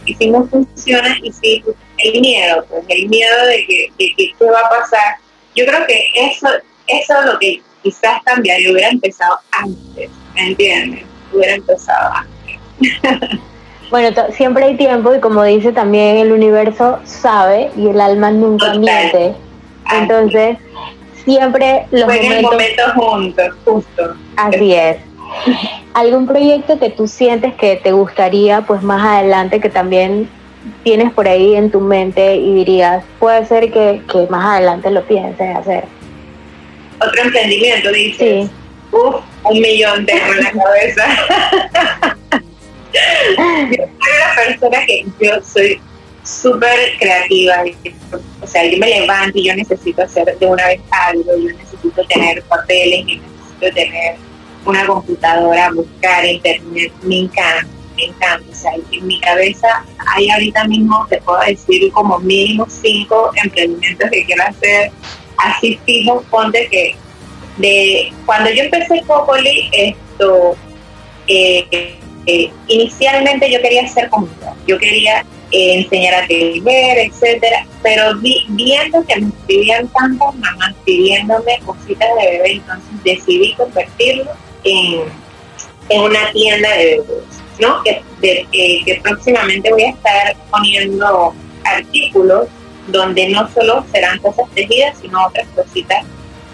y 0.05 0.15
si 0.15 0.29
no 0.29 0.45
funciona, 0.47 1.17
y 1.21 1.31
si 1.31 1.63
el 1.97 2.21
miedo, 2.21 2.65
pues 2.69 2.83
el 2.89 3.07
miedo 3.07 3.45
de 3.45 3.65
que, 3.65 3.91
qué 3.97 4.45
va 4.45 4.59
a 4.59 4.69
pasar. 4.69 5.17
Yo 5.55 5.65
creo 5.65 5.85
que 5.85 6.05
eso, 6.15 6.47
eso 6.87 7.19
es 7.19 7.25
lo 7.25 7.39
que 7.39 7.61
quizás 7.83 8.21
cambiaría, 8.23 8.71
hubiera 8.71 8.89
empezado 8.89 9.37
antes, 9.51 10.09
¿me 10.33 10.47
entiendes? 10.47 11.03
Hubiera 11.31 11.55
empezado 11.55 12.13
antes. 12.13 13.39
Bueno, 13.91 14.15
siempre 14.31 14.63
hay 14.63 14.77
tiempo 14.77 15.13
y 15.13 15.19
como 15.19 15.43
dice 15.43 15.73
también 15.73 16.15
el 16.15 16.31
universo 16.31 16.99
sabe 17.03 17.69
y 17.75 17.89
el 17.89 17.99
alma 17.99 18.31
nunca 18.31 18.73
miente. 18.73 19.33
Entonces, 19.93 20.57
siempre 21.25 21.85
los 21.91 22.07
momentos, 22.07 22.93
juntos, 22.95 23.47
justo. 23.65 24.15
Así 24.37 24.73
es. 24.73 24.95
¿Algún 25.93 26.25
proyecto 26.25 26.79
que 26.79 26.89
tú 26.89 27.05
sientes 27.05 27.53
que 27.55 27.75
te 27.75 27.91
gustaría 27.91 28.61
pues 28.61 28.81
más 28.81 29.05
adelante 29.05 29.59
que 29.59 29.69
también 29.69 30.29
tienes 30.83 31.11
por 31.11 31.27
ahí 31.27 31.55
en 31.55 31.69
tu 31.69 31.81
mente 31.81 32.37
y 32.37 32.53
dirías, 32.53 33.03
puede 33.19 33.45
ser 33.45 33.71
que, 33.73 34.01
más 34.29 34.55
adelante 34.55 34.89
lo 34.89 35.03
pienses 35.03 35.53
hacer? 35.53 35.83
Otro 37.05 37.21
emprendimiento, 37.23 37.91
dices. 37.91 38.45
Sí. 38.45 38.49
Uf, 38.93 39.15
un 39.43 39.59
millón 39.59 40.05
de 40.05 40.13
en 40.13 40.43
la 40.43 40.51
cabeza. 40.51 42.05
yo 42.93 43.77
soy 43.77 44.11
una 44.17 44.35
persona 44.35 44.85
que 44.85 45.05
yo 45.19 45.41
soy 45.43 45.81
súper 46.23 46.97
creativa. 46.99 47.63
O 48.41 48.47
sea, 48.47 48.65
yo 48.65 48.77
me 48.77 48.87
levanto 48.87 49.37
y 49.37 49.47
yo 49.47 49.55
necesito 49.55 50.03
hacer 50.03 50.37
de 50.37 50.45
una 50.45 50.65
vez 50.67 50.81
algo, 50.91 51.31
yo 51.37 51.55
necesito 51.57 52.05
tener 52.07 52.43
papeles, 52.43 53.05
yo 53.07 53.15
necesito 53.15 53.75
tener 53.75 54.15
una 54.65 54.85
computadora, 54.85 55.71
buscar 55.71 56.25
internet, 56.25 56.91
me 57.03 57.19
encanta, 57.19 57.67
me 57.95 58.05
encanta. 58.05 58.45
O 58.51 58.55
sea, 58.55 58.71
en 58.91 59.07
mi 59.07 59.19
cabeza 59.19 59.83
hay 60.15 60.29
ahorita 60.29 60.65
mismo, 60.65 61.05
te 61.09 61.21
puedo 61.21 61.39
decir, 61.41 61.91
como 61.91 62.19
mínimo 62.19 62.67
cinco 62.69 63.31
emprendimientos 63.43 64.09
que 64.11 64.25
quiero 64.25 64.43
hacer 64.43 64.91
así 65.37 65.79
fijo, 65.85 66.23
ponte 66.29 66.67
que 66.69 66.95
de 67.57 68.13
cuando 68.25 68.49
yo 68.51 68.63
empecé 68.63 69.01
Cocoli, 69.07 69.69
esto 69.73 70.55
eh, 71.27 71.97
eh, 72.25 72.51
inicialmente 72.67 73.51
yo 73.51 73.61
quería 73.61 73.83
hacer 73.83 74.09
comida, 74.09 74.55
yo 74.67 74.77
quería 74.77 75.25
eh, 75.51 75.79
enseñar 75.79 76.23
a 76.23 76.27
tejer, 76.27 76.97
etcétera, 76.99 77.65
pero 77.81 78.15
viendo 78.19 79.03
que 79.05 79.19
me 79.19 79.29
escribían 79.29 79.87
tantas 79.89 80.35
mamás 80.35 80.73
pidiéndome 80.85 81.59
cositas 81.65 82.09
de 82.19 82.31
bebé, 82.31 82.51
entonces 82.53 83.03
decidí 83.03 83.53
convertirlo 83.53 84.31
en, 84.63 85.01
en 85.89 86.01
una 86.01 86.31
tienda 86.31 86.69
de 86.69 86.85
bebés, 86.85 87.23
¿no? 87.59 87.83
Que, 87.83 88.01
que 88.21 88.99
próximamente 89.01 89.71
voy 89.71 89.83
a 89.83 89.89
estar 89.89 90.35
poniendo 90.51 91.33
artículos 91.63 92.47
donde 92.87 93.29
no 93.29 93.49
solo 93.51 93.83
serán 93.91 94.19
cosas 94.19 94.45
tejidas, 94.53 94.97
sino 95.01 95.25
otras 95.25 95.47
cositas 95.55 96.05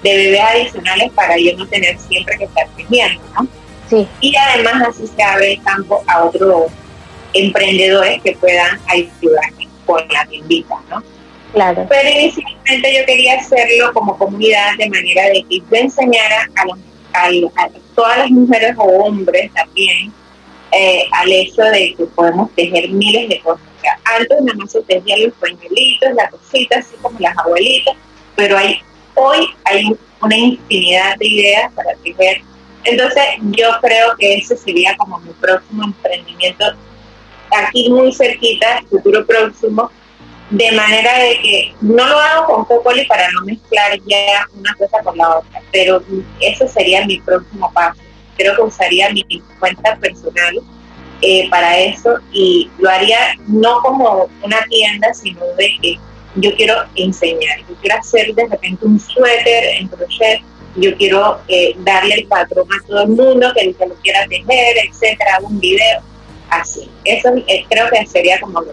de 0.03 0.15
bebés 0.15 0.41
adicionales 0.41 1.11
para 1.13 1.37
yo 1.37 1.57
no 1.57 1.67
tener 1.67 1.97
siempre 1.99 2.37
que 2.37 2.45
estar 2.45 2.67
tejiendo, 2.75 3.21
¿no? 3.35 3.47
Y 4.21 4.35
además 4.35 4.89
así 4.89 5.07
se 5.07 5.23
abre 5.23 5.59
campo 5.63 6.03
a 6.07 6.25
otros 6.25 6.71
emprendedores 7.33 8.21
que 8.21 8.33
puedan 8.33 8.79
ayudarme 8.87 9.67
con 9.85 10.07
la 10.09 10.25
tiendita, 10.25 10.75
¿no? 10.89 11.03
Claro. 11.53 11.85
Pero 11.89 12.09
inicialmente 12.09 12.97
yo 12.97 13.05
quería 13.05 13.39
hacerlo 13.39 13.93
como 13.93 14.17
comunidad 14.17 14.75
de 14.77 14.89
manera 14.89 15.23
de 15.29 15.45
que 15.49 15.59
yo 15.59 15.65
enseñara 15.71 16.49
a, 16.55 17.69
todas 17.95 18.17
las 18.17 18.29
mujeres 18.29 18.75
o 18.77 18.83
hombres 18.83 19.51
también 19.53 20.11
eh, 20.71 21.05
al 21.13 21.31
hecho 21.31 21.63
de 21.63 21.95
que 21.97 22.03
podemos 22.05 22.51
tejer 22.53 22.89
miles 22.89 23.29
de 23.29 23.39
cosas. 23.39 23.65
antes 24.03 24.41
nada 24.41 24.57
más 24.57 24.71
se 24.71 24.81
tejían 24.81 25.23
los 25.23 25.33
pañuelitos, 25.35 26.13
las 26.15 26.29
cositas, 26.29 26.85
así 26.85 26.95
como 27.01 27.17
las 27.19 27.35
abuelitas, 27.37 27.95
pero 28.35 28.57
hay, 28.57 28.79
hoy 29.15 29.47
hay 29.63 29.97
una 30.21 30.37
infinidad 30.37 31.15
de 31.17 31.27
ideas 31.27 31.71
para 31.73 31.95
tejer 32.03 32.41
entonces 32.87 33.23
yo 33.41 33.67
creo 33.81 34.15
que 34.17 34.35
ese 34.35 34.57
sería 34.57 34.95
como 34.97 35.19
mi 35.19 35.31
próximo 35.33 35.83
emprendimiento, 35.83 36.65
aquí 37.51 37.89
muy 37.89 38.13
cerquita, 38.13 38.81
futuro 38.89 39.25
próximo, 39.25 39.91
de 40.49 40.71
manera 40.71 41.19
de 41.19 41.39
que 41.39 41.75
no 41.81 42.07
lo 42.07 42.17
hago 42.17 42.45
con 42.45 42.65
Cocoli 42.65 43.05
para 43.05 43.29
no 43.31 43.41
mezclar 43.41 43.99
ya 44.05 44.45
una 44.57 44.73
cosa 44.75 45.03
con 45.03 45.17
la 45.17 45.37
otra, 45.39 45.61
pero 45.71 46.01
ese 46.39 46.67
sería 46.67 47.05
mi 47.05 47.19
próximo 47.19 47.71
paso. 47.73 48.01
Creo 48.37 48.55
que 48.55 48.61
usaría 48.61 49.09
mi 49.09 49.25
cuenta 49.59 49.97
personal 49.97 50.55
eh, 51.21 51.49
para 51.49 51.77
eso 51.77 52.19
y 52.31 52.69
lo 52.77 52.89
haría 52.89 53.35
no 53.47 53.81
como 53.81 54.29
una 54.43 54.61
tienda, 54.69 55.13
sino 55.13 55.43
de 55.57 55.77
que 55.81 55.99
yo 56.35 56.55
quiero 56.55 56.75
enseñar, 56.95 57.59
yo 57.67 57.75
quiero 57.81 57.97
hacer 57.97 58.33
de 58.35 58.47
repente 58.47 58.85
un 58.85 58.99
suéter 58.99 59.63
en 59.79 59.87
crochet 59.87 60.41
yo 60.77 60.95
quiero 60.95 61.39
eh, 61.47 61.75
darle 61.79 62.15
el 62.15 62.27
patrón 62.27 62.67
a 62.71 62.87
todo 62.87 63.01
el 63.01 63.09
mundo, 63.09 63.51
que 63.55 63.73
que 63.73 63.85
lo 63.87 63.95
quiera 63.95 64.25
tejer, 64.27 64.77
etcétera, 64.87 65.39
un 65.41 65.59
video, 65.59 66.01
así. 66.49 66.89
Eso 67.03 67.29
eh, 67.47 67.65
creo 67.69 67.89
que 67.89 68.05
sería 68.05 68.39
como 68.39 68.61
lo 68.61 68.71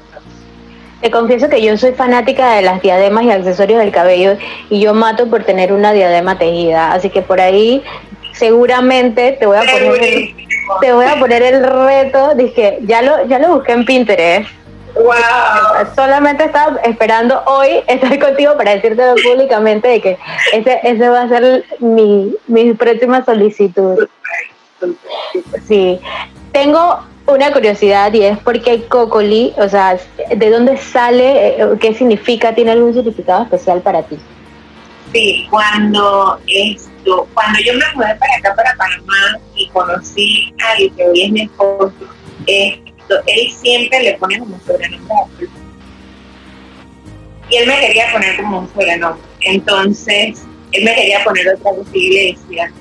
Te 1.01 1.11
confieso 1.11 1.49
que 1.49 1.63
yo 1.63 1.77
soy 1.77 1.93
fanática 1.93 2.55
de 2.55 2.63
las 2.63 2.81
diademas 2.83 3.25
y 3.25 3.31
accesorios 3.31 3.81
del 3.81 3.91
cabello 3.91 4.37
y 4.71 4.81
yo 4.81 4.95
mato 4.95 5.29
por 5.29 5.45
tener 5.45 5.73
una 5.73 5.93
diadema 5.93 6.39
tejida, 6.39 6.93
así 6.93 7.11
que 7.11 7.23
por 7.23 7.41
ahí 7.41 7.83
seguramente 8.33 9.33
te 9.33 9.47
voy 9.47 9.57
a 9.57 9.61
poner 9.61 10.03
el, 10.03 10.35
te 10.81 10.93
voy 10.93 11.07
a 11.07 11.19
poner 11.19 11.43
el 11.43 11.63
reto, 11.63 12.35
dije, 12.35 12.79
ya 12.83 13.03
lo 13.03 13.27
ya 13.27 13.39
lo 13.39 13.55
busqué 13.55 13.73
en 13.73 13.85
Pinterest 13.85 14.64
Wow. 14.95 15.95
Solamente 15.97 16.45
estaba 16.45 16.79
esperando 16.83 17.43
hoy 17.47 17.83
estar 17.89 18.19
contigo 18.19 18.57
para 18.57 18.77
decirte 18.77 19.03
públicamente 19.25 19.89
de 19.89 20.01
que 20.01 20.19
ese, 20.53 20.81
ese 20.85 21.09
va 21.09 21.23
a 21.23 21.29
ser 21.29 21.65
mi, 21.81 22.35
mi 22.47 22.73
próxima 22.75 23.25
solicitud. 23.25 24.09
Sí. 25.67 26.01
Tengo 26.53 27.01
una 27.27 27.53
curiosidad 27.53 28.13
y 28.13 28.23
es 28.23 28.39
por 28.39 28.61
qué 28.61 28.85
Cocoli, 28.85 29.53
o 29.57 29.69
sea, 29.69 29.99
¿de 30.35 30.51
dónde 30.51 30.77
sale? 30.77 31.57
¿Qué 31.81 31.95
significa? 31.95 32.55
¿Tiene 32.55 32.73
algún 32.73 32.95
significado 32.95 33.45
especial 33.45 33.81
para 33.81 34.03
ti? 34.03 34.19
Sí, 35.13 35.47
cuando 35.51 36.39
esto, 36.47 37.27
cuando 37.35 37.59
yo 37.61 37.73
me 37.75 37.85
mudé 37.95 38.15
para 38.17 38.37
acá, 38.37 38.55
para 38.55 38.75
Panamá, 38.77 39.39
y 39.55 39.69
conocí 39.69 40.55
a 40.61 40.77
que 40.77 41.09
hoy 41.09 41.23
es 41.23 41.33
mi 41.33 41.41
esposo, 41.43 41.93
eh, 42.47 42.83
él 43.27 43.53
siempre 43.53 44.03
le 44.03 44.15
pone 44.15 44.39
como 44.39 44.59
sobrenombre 44.67 45.15
a 45.15 45.29
Y 47.51 47.57
él 47.57 47.67
me 47.69 47.81
quería 47.81 48.13
poner 48.13 48.37
como 48.37 48.61
un 48.61 48.69
sobrenombre. 48.73 49.23
Entonces, 49.43 50.43
él 50.73 50.85
me 50.85 50.95
quería 50.95 51.23
poner 51.25 51.49
otra 51.49 51.71
cosa 51.71 51.91
y 51.93 52.11
le 52.11 52.33
decía, 52.33 52.73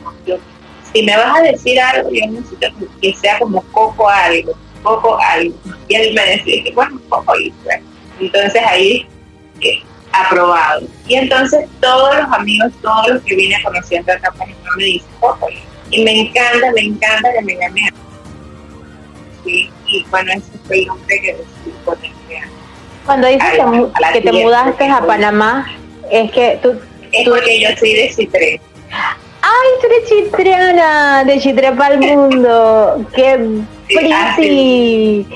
si 0.94 1.04
me 1.04 1.18
vas 1.18 1.40
a 1.40 1.42
decir 1.42 1.80
algo, 1.80 2.10
yo 2.12 2.26
necesito 2.28 2.68
que 3.02 3.14
sea 3.16 3.40
como 3.40 3.62
Coco 3.72 4.08
algo, 4.08 4.54
Coco 4.84 5.18
algo. 5.20 5.56
Y 5.88 5.96
él 5.96 6.14
me 6.14 6.26
decía 6.26 6.64
que 6.64 6.72
bueno, 6.72 7.00
Coco 7.10 7.40
y 7.40 7.54
Entonces 8.20 8.62
ahí, 8.68 9.08
eh, 9.62 9.82
aprobado. 10.12 10.88
Y 11.08 11.16
entonces 11.16 11.68
todos 11.82 12.16
los 12.16 12.32
amigos, 12.32 12.72
todos 12.82 13.08
los 13.10 13.24
que 13.24 13.36
vine 13.36 13.56
conociendo 13.64 14.12
acá 14.14 14.34
me 14.78 14.84
dicen 14.84 15.10
Coco. 15.20 15.48
Y 15.90 16.04
me 16.04 16.22
encanta, 16.22 16.72
me 16.74 16.82
encanta 16.82 17.34
que 17.34 17.42
me 17.42 17.56
llame 17.56 17.90
y 19.94 20.06
bueno, 20.10 20.32
ese 20.32 20.52
fue 20.66 20.80
el 20.80 20.88
nombre 20.88 21.22
que 21.22 21.34
decidí 21.34 22.44
Cuando 23.06 23.28
dices 23.28 23.50
que, 24.14 24.22
te 24.22 24.32
mudaste 24.32 24.88
a 24.88 25.02
Panamá, 25.02 25.72
es 26.12 26.32
que 26.32 26.60
tú... 26.62 26.80
Es 27.12 27.30
porque 27.30 27.62
yo 27.62 27.70
soy 27.78 27.94
de 27.94 28.10
Chitré. 28.10 28.62
¡Ay, 29.42 29.70
tú 29.82 29.88
eres 29.88 30.10
chitriana! 30.10 31.24
De 31.26 31.40
Chitré 31.40 31.74
para 31.74 31.96
el 31.96 32.00
mundo. 32.00 33.06
¡Qué 33.16 33.38
pretty! 33.88 35.28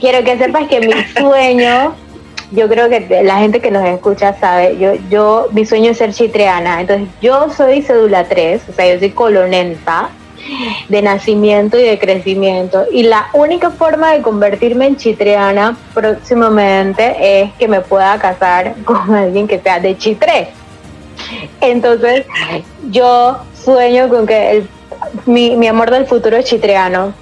Quiero 0.00 0.24
que 0.24 0.36
sepas 0.36 0.68
que 0.68 0.80
mi 0.80 0.92
sueño 1.16 1.94
yo 2.52 2.68
creo 2.68 2.88
que 2.90 3.22
la 3.22 3.38
gente 3.38 3.60
que 3.60 3.70
nos 3.70 3.84
escucha 3.86 4.34
sabe, 4.38 4.76
yo, 4.78 4.92
yo, 5.08 5.48
mi 5.52 5.64
sueño 5.64 5.92
es 5.92 5.98
ser 5.98 6.12
chitreana, 6.12 6.82
entonces 6.82 7.08
yo 7.22 7.48
soy 7.50 7.80
cédula 7.80 8.24
3, 8.24 8.62
o 8.68 8.72
sea, 8.74 8.92
yo 8.92 8.98
soy 8.98 9.10
colonensa, 9.10 10.10
de 10.88 11.02
nacimiento 11.02 11.78
y 11.78 11.82
de 11.82 11.98
crecimiento. 11.98 12.84
Y 12.90 13.04
la 13.04 13.28
única 13.32 13.70
forma 13.70 14.12
de 14.12 14.22
convertirme 14.22 14.86
en 14.86 14.96
chitreana 14.96 15.76
próximamente 15.94 17.42
es 17.42 17.52
que 17.54 17.68
me 17.68 17.80
pueda 17.80 18.18
casar 18.18 18.74
con 18.84 19.14
alguien 19.14 19.46
que 19.46 19.60
sea 19.60 19.80
de 19.80 19.96
Chitré. 19.96 20.48
Entonces, 21.60 22.26
yo 22.90 23.38
sueño 23.54 24.08
con 24.08 24.26
que 24.26 24.50
el 24.50 24.68
mi, 25.26 25.56
mi 25.56 25.66
amor 25.68 25.90
del 25.90 26.06
futuro 26.06 26.36
es 26.36 26.44
chitreano. 26.44 27.12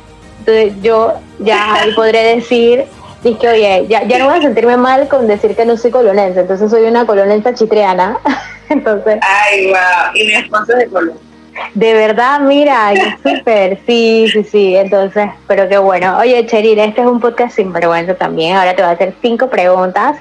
Entonces 0.41 0.73
yo 0.83 1.15
ya 1.39 1.87
podré 1.95 2.37
decir, 2.37 2.85
dije, 3.23 3.49
oye, 3.49 3.87
ya, 3.89 4.05
ya 4.05 4.19
no 4.19 4.27
voy 4.27 4.39
a 4.39 4.43
sentirme 4.43 4.77
mal 4.77 5.09
con 5.09 5.27
decir 5.27 5.55
que 5.55 5.67
no 5.67 5.77
soy 5.77 5.91
colonense, 5.91 6.41
entonces 6.41 6.71
soy 6.71 6.85
una 6.85 7.07
colonense 7.07 7.55
chitreana. 7.55 8.19
entonces, 8.69 9.19
Ay, 9.23 9.67
wow. 9.67 10.15
Y 10.15 10.25
mi 10.25 10.35
esposo 10.35 10.77
es 10.77 10.91
de. 10.91 11.30
De 11.75 11.95
verdad, 11.95 12.41
mira, 12.41 12.93
súper, 13.23 13.79
sí, 13.87 14.27
sí, 14.33 14.45
sí, 14.45 14.77
entonces, 14.77 15.31
pero 15.47 15.69
qué 15.69 15.79
bueno. 15.79 16.19
Oye, 16.19 16.47
Cheryl, 16.47 16.79
este 16.79 17.01
es 17.01 17.07
un 17.07 17.21
podcast 17.21 17.57
sin 17.57 17.73
vergüenza 17.73 18.15
también, 18.15 18.57
ahora 18.57 18.75
te 18.75 18.83
voy 18.83 18.91
a 18.91 18.95
hacer 18.95 19.15
cinco 19.23 19.49
preguntas 19.49 20.19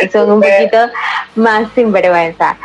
que 0.00 0.08
son 0.10 0.30
un 0.30 0.40
poquito 0.40 0.78
más 1.36 1.68
sin 1.74 1.92
vergüenza. 1.92 2.56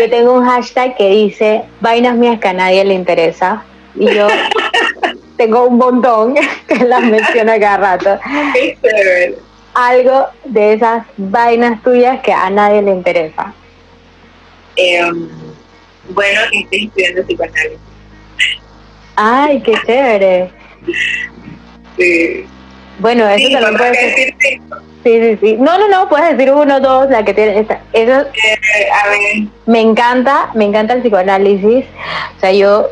Yo 0.00 0.08
tengo 0.08 0.32
un 0.32 0.44
hashtag 0.44 0.96
que 0.96 1.08
dice 1.08 1.64
vainas 1.80 2.16
mías 2.16 2.40
que 2.40 2.48
a 2.48 2.52
nadie 2.52 2.84
le 2.84 2.94
interesa. 2.94 3.64
Y 3.94 4.12
yo 4.14 4.26
tengo 5.36 5.66
un 5.66 5.76
montón 5.76 6.34
que 6.68 6.84
las 6.84 7.02
menciono 7.02 7.52
cada 7.60 7.76
rato. 7.76 8.20
Algo 9.74 10.26
de 10.44 10.74
esas 10.74 11.04
vainas 11.16 11.82
tuyas 11.82 12.20
que 12.22 12.32
a 12.32 12.48
nadie 12.48 12.82
le 12.82 12.92
interesa. 12.92 13.52
Em, 14.76 15.28
bueno, 16.10 16.40
que 16.50 16.60
estoy 16.60 16.86
estudiando 16.86 17.22
psicoanálisis. 17.24 17.78
Ay, 19.16 19.60
qué 19.62 19.72
chévere. 19.86 20.50
Sí. 21.96 22.46
Bueno, 22.98 23.26
eso 23.28 23.46
Sí, 23.46 23.52
también 23.52 23.72
¿no 23.72 23.78
puede 23.78 23.94
ser. 23.94 24.34
Sí, 25.04 25.20
sí, 25.20 25.38
sí. 25.40 25.56
No, 25.58 25.78
no, 25.78 25.88
no, 25.88 26.08
puedes 26.08 26.36
decir 26.36 26.52
uno, 26.52 26.80
dos, 26.80 27.10
la 27.10 27.24
que 27.24 27.34
tiene. 27.34 27.60
Esta. 27.60 27.80
Eso 27.92 28.20
Eh, 28.22 28.88
a 28.90 29.08
ver, 29.08 29.48
me 29.66 29.80
encanta, 29.80 30.50
me 30.54 30.64
encanta 30.64 30.94
el 30.94 31.02
psicoanálisis. 31.02 31.84
O 32.36 32.40
sea, 32.40 32.52
yo 32.52 32.88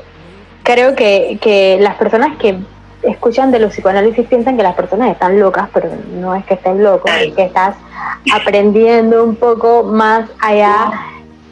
creo 0.63 0.95
que, 0.95 1.39
que 1.41 1.79
las 1.81 1.97
personas 1.97 2.37
que 2.39 2.59
escuchan 3.03 3.51
de 3.51 3.59
los 3.59 3.73
psicoanálisis 3.73 4.27
piensan 4.27 4.57
que 4.57 4.63
las 4.63 4.75
personas 4.75 5.11
están 5.11 5.41
locas, 5.41 5.69
pero 5.73 5.91
no 6.13 6.35
es 6.35 6.45
que 6.45 6.55
estén 6.55 6.85
locos, 6.85 7.11
es 7.21 7.33
que 7.35 7.45
estás 7.45 7.75
aprendiendo 8.33 9.25
un 9.25 9.35
poco 9.37 9.83
más 9.83 10.29
allá 10.41 10.93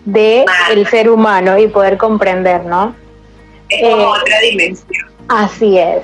de 0.04 0.44
el 0.70 0.86
ser 0.88 1.10
humano 1.10 1.58
y 1.58 1.68
poder 1.68 1.96
comprender, 1.96 2.64
¿no? 2.64 2.94
es 3.68 3.82
como 3.82 4.14
Eh, 4.14 4.20
otra 4.20 4.40
dimensión. 4.40 5.06
Así 5.28 5.78
es. 5.78 6.02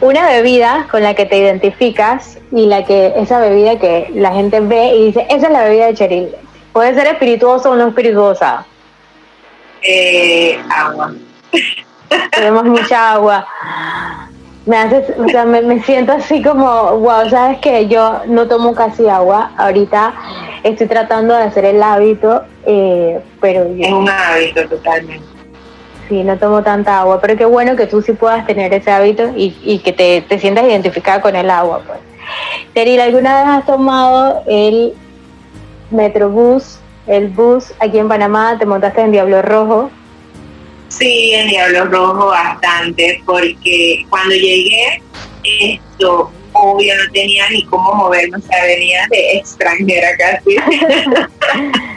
Una 0.00 0.28
bebida 0.28 0.86
con 0.90 1.02
la 1.02 1.14
que 1.14 1.26
te 1.26 1.36
identificas 1.36 2.38
y 2.52 2.66
la 2.66 2.84
que 2.84 3.12
esa 3.16 3.40
bebida 3.40 3.78
que 3.78 4.10
la 4.14 4.32
gente 4.32 4.60
ve 4.60 4.94
y 4.94 5.06
dice, 5.06 5.26
esa 5.28 5.46
es 5.46 5.52
la 5.52 5.64
bebida 5.64 5.86
de 5.86 5.94
Cheryl. 5.94 6.28
Puede 6.72 6.94
ser 6.94 7.06
espirituosa 7.08 7.70
o 7.70 7.76
no 7.76 7.88
espirituosa. 7.88 8.64
Eh, 9.82 10.58
agua. 10.70 11.12
Tenemos 12.30 12.64
mucha 12.64 13.12
agua. 13.12 13.46
Me 14.66 14.76
hace, 14.76 15.14
o 15.18 15.28
sea, 15.28 15.44
me, 15.44 15.62
me 15.62 15.82
siento 15.82 16.12
así 16.12 16.42
como, 16.42 16.98
wow, 16.98 17.28
sabes 17.30 17.58
que 17.58 17.86
yo 17.88 18.22
no 18.26 18.46
tomo 18.48 18.74
casi 18.74 19.08
agua. 19.08 19.52
Ahorita 19.56 20.14
estoy 20.62 20.86
tratando 20.86 21.34
de 21.34 21.44
hacer 21.44 21.64
el 21.64 21.82
hábito, 21.82 22.42
eh, 22.66 23.20
pero 23.40 23.64
Es 23.78 23.88
yo 23.88 23.98
un 23.98 24.08
hábito 24.08 24.68
totalmente. 24.68 25.24
sí, 26.08 26.22
no 26.24 26.36
tomo 26.38 26.62
tanta 26.62 27.00
agua. 27.00 27.20
Pero 27.20 27.36
qué 27.36 27.44
bueno 27.44 27.76
que 27.76 27.86
tú 27.86 28.02
sí 28.02 28.12
puedas 28.12 28.46
tener 28.46 28.72
ese 28.74 28.90
hábito 28.90 29.32
y, 29.36 29.56
y 29.62 29.78
que 29.80 29.92
te, 29.92 30.22
te 30.22 30.38
sientas 30.38 30.64
identificada 30.64 31.20
con 31.20 31.34
el 31.36 31.48
agua. 31.50 31.82
Pues. 31.86 31.98
Teril, 32.74 33.00
¿alguna 33.00 33.38
vez 33.40 33.48
has 33.48 33.66
tomado 33.66 34.42
el 34.46 34.94
Metrobús, 35.90 36.78
el 37.06 37.28
bus 37.28 37.72
aquí 37.80 37.98
en 37.98 38.08
Panamá? 38.08 38.56
¿Te 38.58 38.66
montaste 38.66 39.00
en 39.00 39.12
Diablo 39.12 39.42
Rojo? 39.42 39.90
Sí, 40.88 41.32
en 41.34 41.48
Diablo 41.48 41.84
Rojo 41.86 42.26
bastante, 42.28 43.20
porque 43.26 44.04
cuando 44.08 44.34
llegué, 44.34 45.02
esto, 45.60 46.30
obvio, 46.52 46.94
no 46.96 47.12
tenía 47.12 47.48
ni 47.50 47.64
cómo 47.66 47.92
moverme, 47.94 48.36
o 48.38 48.40
sea, 48.40 48.64
venía 48.64 49.00
de 49.10 49.38
extranjera 49.38 50.08
casi. 50.16 50.56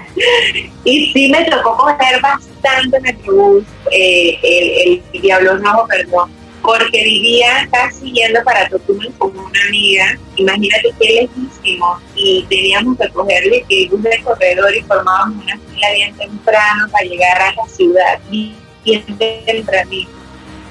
y 0.84 1.12
sí 1.14 1.30
me 1.30 1.46
tocó 1.46 1.78
coger 1.78 2.22
bastante 2.22 3.00
Metrobús, 3.02 3.64
eh, 3.92 4.38
el, 4.44 5.02
el 5.14 5.22
Diablo 5.22 5.58
Rojo, 5.58 5.88
perdón, 5.88 6.32
porque 6.62 7.04
vivía 7.04 7.68
casi 7.72 8.12
yendo 8.12 8.44
para 8.44 8.68
Tocumen 8.70 9.12
con 9.14 9.38
una 9.38 9.60
amiga, 9.68 10.18
imagínate 10.36 10.90
qué 11.00 11.30
lejísimo, 11.30 12.00
y 12.16 12.46
teníamos 12.50 12.98
que 12.98 13.10
cogerle 13.10 13.64
que 13.70 13.88
bus 13.90 14.04
de 14.04 14.22
corredor 14.24 14.76
y 14.76 14.82
formábamos 14.82 15.44
una 15.44 15.58
fila 15.58 15.92
bien 15.94 16.16
temprano 16.16 16.88
para 16.92 17.06
llegar 17.06 17.42
a 17.42 17.54
la 17.54 17.68
ciudad, 17.68 18.20
bien 18.30 19.06
tempranito. 19.46 20.12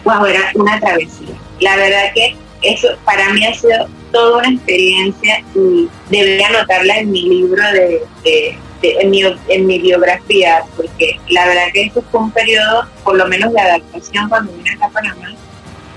Wow, 0.04 0.26
era 0.26 0.50
una 0.54 0.78
travesía. 0.78 1.34
La 1.60 1.76
verdad 1.76 2.12
que 2.14 2.36
eso 2.62 2.88
para 3.04 3.32
mí 3.32 3.44
ha 3.44 3.54
sido 3.54 3.88
toda 4.12 4.38
una 4.38 4.48
experiencia 4.50 5.42
y 5.54 5.88
debería 6.10 6.48
anotarla 6.48 6.98
en 6.98 7.10
mi 7.10 7.22
libro 7.22 7.62
de- 7.72 8.58
de- 8.82 8.96
en, 9.00 9.10
mi, 9.10 9.22
en 9.48 9.66
mi 9.66 9.78
biografía, 9.78 10.62
porque 10.76 11.18
la 11.28 11.46
verdad 11.46 11.64
que 11.72 11.82
eso 11.84 12.02
fue 12.10 12.20
un 12.20 12.30
periodo, 12.30 12.86
por 13.04 13.16
lo 13.16 13.26
menos 13.26 13.52
de 13.52 13.60
adaptación 13.60 14.28
cuando 14.28 14.52
vine 14.52 14.70
acá 14.70 14.86
a 14.86 14.90
Panamá, 14.90 15.34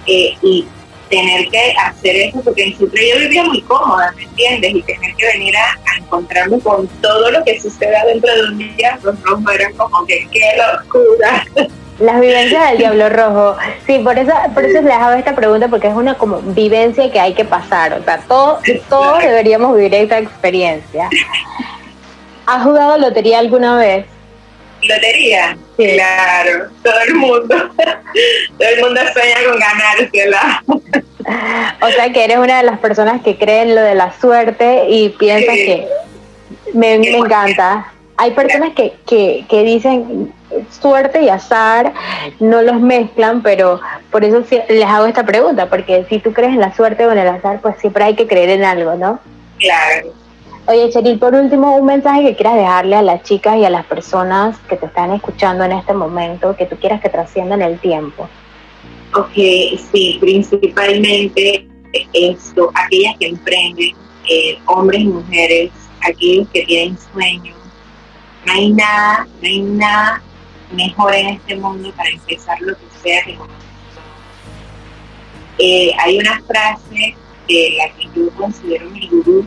eh, 0.08 0.34
y 0.42 0.68
tener 1.10 1.50
que 1.50 1.74
hacer 1.84 2.16
eso, 2.16 2.42
porque 2.42 2.74
siempre 2.78 3.10
yo 3.10 3.20
vivía 3.20 3.44
muy 3.44 3.62
cómoda, 3.64 4.14
¿me 4.16 4.24
entiendes? 4.24 4.76
Y 4.76 4.82
tener 4.84 5.14
que 5.16 5.26
venir 5.26 5.54
a, 5.58 5.66
a 5.72 5.98
encontrarme 6.00 6.58
con 6.60 6.88
todo 7.02 7.30
lo 7.32 7.44
que 7.44 7.60
suceda 7.60 8.06
dentro 8.06 8.34
de 8.34 8.44
un 8.44 8.58
día, 8.58 8.98
los 9.04 9.22
rojos 9.22 9.44
eran 9.54 9.74
como 9.74 10.06
que 10.06 10.26
qué 10.32 10.42
locura. 10.58 11.46
Las 12.00 12.20
vivencias 12.20 12.70
del 12.70 12.78
Diablo 12.80 13.10
Rojo. 13.10 13.58
Sí, 13.86 14.00
por 14.00 14.18
eso, 14.18 14.32
por 14.56 14.66
eso 14.66 14.82
les 14.82 14.94
hago 14.94 15.12
esta 15.20 15.36
pregunta, 15.36 15.68
porque 15.68 15.88
es 15.88 15.94
una 15.94 16.16
como 16.16 16.40
vivencia 16.42 17.12
que 17.12 17.20
hay 17.20 17.34
que 17.36 17.46
pasar. 17.46 17.94
O 17.94 18.04
sea, 18.04 18.18
todos, 18.28 18.60
todos 18.90 19.20
deberíamos 19.20 19.76
vivir 19.76 19.94
esta 19.94 20.18
experiencia. 20.18 21.08
¿Has 22.52 22.64
jugado 22.64 22.98
lotería 22.98 23.40
alguna 23.40 23.78
vez? 23.78 24.06
Lotería, 24.84 25.58
Sí. 25.78 25.94
claro, 25.94 26.66
todo 26.84 27.00
el 27.08 27.16
mundo, 27.16 27.56
todo 28.58 28.68
el 28.76 28.82
mundo 28.82 29.02
sueña 29.14 29.36
con 29.50 29.60
ganársela. 29.60 30.64
O 31.84 31.88
sea, 31.92 32.12
que 32.12 32.24
eres 32.26 32.38
una 32.40 32.58
de 32.58 32.64
las 32.64 32.80
personas 32.80 33.22
que 33.22 33.38
creen 33.38 33.76
lo 33.76 33.82
de 33.82 33.94
la 33.96 34.12
suerte 34.20 34.86
y 34.90 35.10
piensas 35.10 35.54
Sí. 35.56 35.66
que 35.66 35.88
me, 36.74 36.98
me 36.98 37.18
encanta. 37.18 37.92
Hay 38.18 38.32
personas 38.32 38.72
que, 38.74 38.94
que, 39.08 39.46
que 39.48 39.64
dicen 39.64 40.34
suerte 40.82 41.22
y 41.22 41.30
azar, 41.30 41.94
no 42.40 42.62
los 42.64 42.82
mezclan, 42.82 43.42
pero 43.44 43.80
por 44.12 44.26
eso 44.26 44.44
les 44.68 44.86
hago 44.86 45.06
esta 45.06 45.24
pregunta, 45.24 45.68
porque 45.68 46.06
si 46.10 46.20
tú 46.20 46.34
crees 46.34 46.54
en 46.54 46.60
la 46.60 46.76
suerte 46.76 47.06
o 47.06 47.12
en 47.12 47.20
el 47.20 47.28
azar, 47.28 47.60
pues 47.62 47.76
siempre 47.80 48.04
hay 48.04 48.16
que 48.16 48.28
creer 48.28 48.50
en 48.50 48.64
algo, 48.64 48.96
¿no? 48.96 49.20
Claro. 49.60 50.14
Oye, 50.68 50.90
Cheryl, 50.92 51.18
por 51.18 51.34
último, 51.34 51.76
un 51.76 51.86
mensaje 51.86 52.24
que 52.24 52.36
quieras 52.36 52.56
dejarle 52.56 52.96
a 52.96 53.02
las 53.02 53.24
chicas 53.24 53.58
y 53.58 53.66
a 53.66 53.70
las 53.70 53.86
personas 53.86 54.58
que 54.70 54.78
te 54.78 54.86
están 54.86 55.12
escuchando 55.12 55.64
en 55.64 55.72
este 55.72 55.94
momento, 55.94 56.56
que 56.56 56.68
tú 56.68 56.76
quieras 56.78 57.02
que 57.02 57.10
trasciendan 57.10 57.62
el 57.64 57.80
tiempo. 57.80 58.30
Ok, 59.16 59.34
sí, 59.34 60.18
principalmente 60.22 61.68
esto, 62.14 62.72
aquellas 62.76 63.18
que 63.18 63.28
emprenden, 63.28 63.96
eh, 64.30 64.60
hombres 64.68 65.02
y 65.02 65.08
mujeres, 65.08 65.72
aquellos 66.02 66.48
que 66.50 66.64
tienen 66.64 66.98
sueños. 67.12 67.58
No 68.46 68.54
hay 68.54 68.72
nada, 68.72 69.28
no 69.42 69.48
hay 69.48 69.62
nada 69.62 70.22
mejor 70.72 71.14
en 71.16 71.28
este 71.28 71.56
mundo 71.56 71.92
para 71.98 72.10
empezar 72.10 72.62
lo 72.62 72.76
que 72.76 72.86
sea 73.02 73.24
que. 73.24 73.38
Eh, 75.58 75.92
hay 76.00 76.18
una 76.20 76.42
frase 76.44 77.16
de 77.48 77.76
la 77.78 77.90
que 77.96 78.08
yo 78.16 78.30
considero 78.32 78.90
mi 78.92 79.08
gurú, 79.08 79.46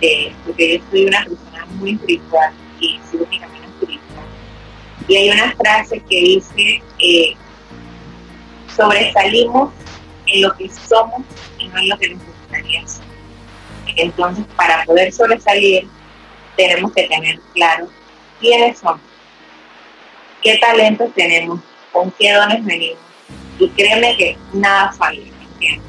eh, 0.00 0.32
porque 0.44 0.78
yo 0.78 0.84
soy 0.90 1.06
una 1.06 1.24
persona 1.24 1.66
muy 1.76 1.92
espiritual 1.92 2.52
y 2.80 3.00
sigo 3.10 3.26
mi 3.30 3.38
camino 3.38 3.66
espiritual. 3.66 4.26
Y 5.08 5.16
hay 5.16 5.30
una 5.30 5.52
frase 5.52 6.02
que 6.08 6.20
dice, 6.20 6.82
eh, 6.98 7.34
sobresalimos 8.74 9.72
en 10.26 10.42
lo 10.42 10.56
que 10.56 10.68
somos 10.68 11.22
y 11.58 11.68
no 11.68 11.78
en 11.78 11.88
lo 11.88 11.98
que 11.98 12.08
nos 12.10 12.24
gustaría 12.24 12.86
ser. 12.86 13.04
Entonces, 13.96 14.44
para 14.56 14.84
poder 14.84 15.12
sobresalir, 15.12 15.88
tenemos 16.56 16.92
que 16.92 17.04
tener 17.04 17.40
claro 17.54 17.88
quiénes 18.40 18.78
somos, 18.78 19.00
qué 20.42 20.58
talentos 20.58 21.12
tenemos, 21.14 21.60
con 21.92 22.10
qué 22.12 22.32
dones 22.32 22.64
venimos. 22.64 22.98
Y 23.58 23.68
créeme 23.70 24.16
que 24.16 24.36
nada 24.52 24.92
falla. 24.92 25.22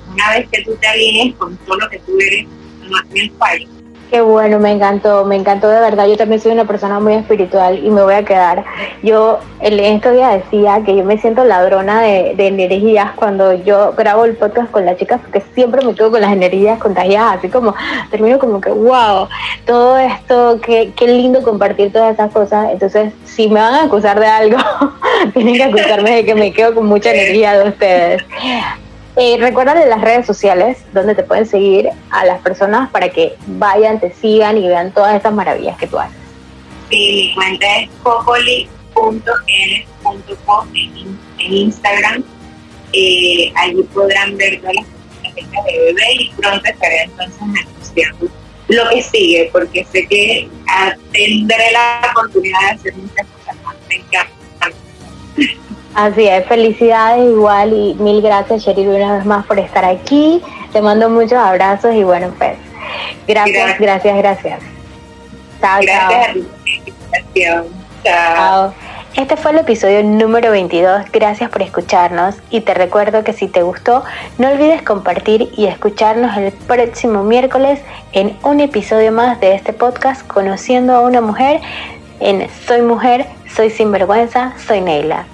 Una 0.10 0.32
vez 0.32 0.48
que 0.50 0.64
tú 0.64 0.76
te 0.80 0.88
alinees 0.88 1.36
con 1.36 1.58
todo 1.58 1.78
lo 1.78 1.90
que 1.90 2.00
tú 2.00 2.18
eres, 2.20 2.48
no 2.82 2.98
hay 2.98 3.30
fallo. 3.32 3.77
Qué 4.10 4.22
bueno, 4.22 4.58
me 4.58 4.72
encantó, 4.72 5.26
me 5.26 5.36
encantó 5.36 5.68
de 5.68 5.82
verdad. 5.82 6.08
Yo 6.08 6.16
también 6.16 6.40
soy 6.40 6.54
una 6.54 6.64
persona 6.64 6.98
muy 7.02 7.14
espiritual 7.14 7.78
y 7.84 7.90
me 7.90 8.02
voy 8.02 8.14
a 8.14 8.24
quedar. 8.24 8.64
Yo 9.04 9.40
en 9.60 9.78
estos 9.80 10.14
días 10.14 10.42
decía 10.44 10.82
que 10.86 10.96
yo 10.96 11.04
me 11.04 11.18
siento 11.18 11.44
ladrona 11.44 12.02
de, 12.02 12.36
energías 12.48 13.12
cuando 13.16 13.54
yo 13.54 13.94
grabo 13.98 14.24
el 14.24 14.38
podcast 14.38 14.72
con 14.72 14.86
las 14.86 14.96
chicas 14.98 15.20
porque 15.22 15.42
siempre 15.54 15.86
me 15.86 15.94
quedo 15.94 16.10
con 16.10 16.22
las 16.22 16.32
energías 16.32 16.80
contagiadas, 16.80 17.40
así 17.40 17.50
como 17.50 17.76
termino 18.10 18.40
como 18.40 18.62
que, 18.62 18.70
wow, 18.70 19.28
todo 19.66 19.98
esto, 19.98 20.62
qué, 20.66 20.94
qué 20.96 21.08
lindo 21.08 21.44
compartir 21.44 21.92
todas 21.92 22.14
esas 22.14 22.32
cosas. 22.32 22.72
Entonces, 22.72 23.12
si 23.26 23.50
me 23.50 23.60
van 23.60 23.74
a 23.74 23.84
acusar 23.84 24.18
de 24.22 24.28
algo, 24.28 24.58
tienen 25.34 25.56
que 25.56 25.64
acusarme 25.64 26.12
de 26.12 26.26
que 26.26 26.36
me 26.36 26.54
quedo 26.54 26.74
con 26.74 26.86
mucha 26.86 27.12
energía 27.12 27.60
de 27.60 27.70
ustedes. 27.70 28.24
Eh, 29.20 29.38
recuérdale 29.40 29.88
las 29.88 30.00
redes 30.00 30.28
sociales 30.28 30.78
donde 30.94 31.16
te 31.16 31.24
pueden 31.24 31.48
seguir 31.48 31.90
a 32.12 32.24
las 32.24 32.40
personas 32.42 32.92
para 32.92 33.10
que 33.10 33.36
vayan, 33.48 34.00
te 34.00 34.14
sigan 34.14 34.60
y 34.60 34.68
vean 34.68 34.92
todas 34.92 35.16
esas 35.16 35.34
maravillas 35.34 35.76
que 35.78 35.88
tú 35.88 35.98
haces. 35.98 36.16
Sí, 36.92 37.30
mi 37.30 37.34
cuenta 37.34 37.66
es 37.80 37.90
cocoli.n.com 38.04 38.68
en, 40.76 41.18
Instagram. 41.40 42.24
Eh, 42.94 43.52
allí 43.56 43.82
podrán 43.92 44.38
ver 44.38 44.62
todas 44.62 44.76
las 44.76 44.86
cosas 44.86 45.66
de 45.66 45.80
bebé 45.80 46.14
y 46.20 46.30
pronto 46.38 46.70
estaré 46.70 47.04
entonces 47.06 47.42
anunciando 47.42 48.28
lo 48.68 48.90
que 48.90 49.02
sigue, 49.02 49.50
porque 49.52 49.84
sé 49.92 50.06
que 50.08 50.48
tendré 51.12 51.72
la 51.72 52.08
oportunidad 52.12 52.60
de 52.60 52.68
hacer 52.68 52.96
muchas 52.96 53.26
cosas 53.28 53.56
más. 53.64 53.76
Me 53.90 53.96
encanta. 53.96 54.37
Así 55.98 56.28
es, 56.28 56.46
felicidades 56.46 57.28
igual 57.28 57.74
y 57.74 57.96
mil 57.96 58.22
gracias 58.22 58.64
Cheryl 58.64 58.88
una 58.88 59.18
vez 59.18 59.26
más 59.26 59.44
por 59.48 59.58
estar 59.58 59.84
aquí. 59.84 60.44
Te 60.72 60.80
mando 60.80 61.10
muchos 61.10 61.40
abrazos 61.40 61.96
y 61.96 62.04
bueno, 62.04 62.32
pues 62.38 62.56
gracias, 63.28 63.80
gracias, 63.80 64.16
gracias. 64.16 64.60
Chao, 65.60 65.82
gracias. 65.82 66.38
chao. 67.34 67.66
Chao. 68.04 68.74
Este 69.16 69.38
fue 69.38 69.50
el 69.50 69.58
episodio 69.58 70.04
número 70.04 70.52
22. 70.52 71.06
Gracias 71.12 71.50
por 71.50 71.64
escucharnos 71.64 72.36
y 72.52 72.62
te 72.62 72.76
recuerdo 72.76 73.24
que 73.24 73.34
si 73.34 73.48
te 73.48 73.64
gustó, 73.64 74.04
no 74.38 74.52
olvides 74.52 74.84
compartir 74.84 75.50
y 75.58 75.66
escucharnos 75.66 76.38
el 76.38 76.52
próximo 76.52 77.24
miércoles 77.24 77.80
en 78.12 78.38
un 78.44 78.60
episodio 78.60 79.12
más 79.12 79.40
de 79.40 79.56
este 79.56 79.74
podcast 79.74 80.28
Conociendo 80.28 80.94
a 80.94 81.00
una 81.00 81.22
mujer 81.22 81.60
en 82.20 82.48
Soy 82.68 82.84
Mujer, 82.84 83.26
Soy 83.56 83.72
Sinvergüenza, 83.72 84.54
Soy 84.60 84.82
Neila. 84.82 85.26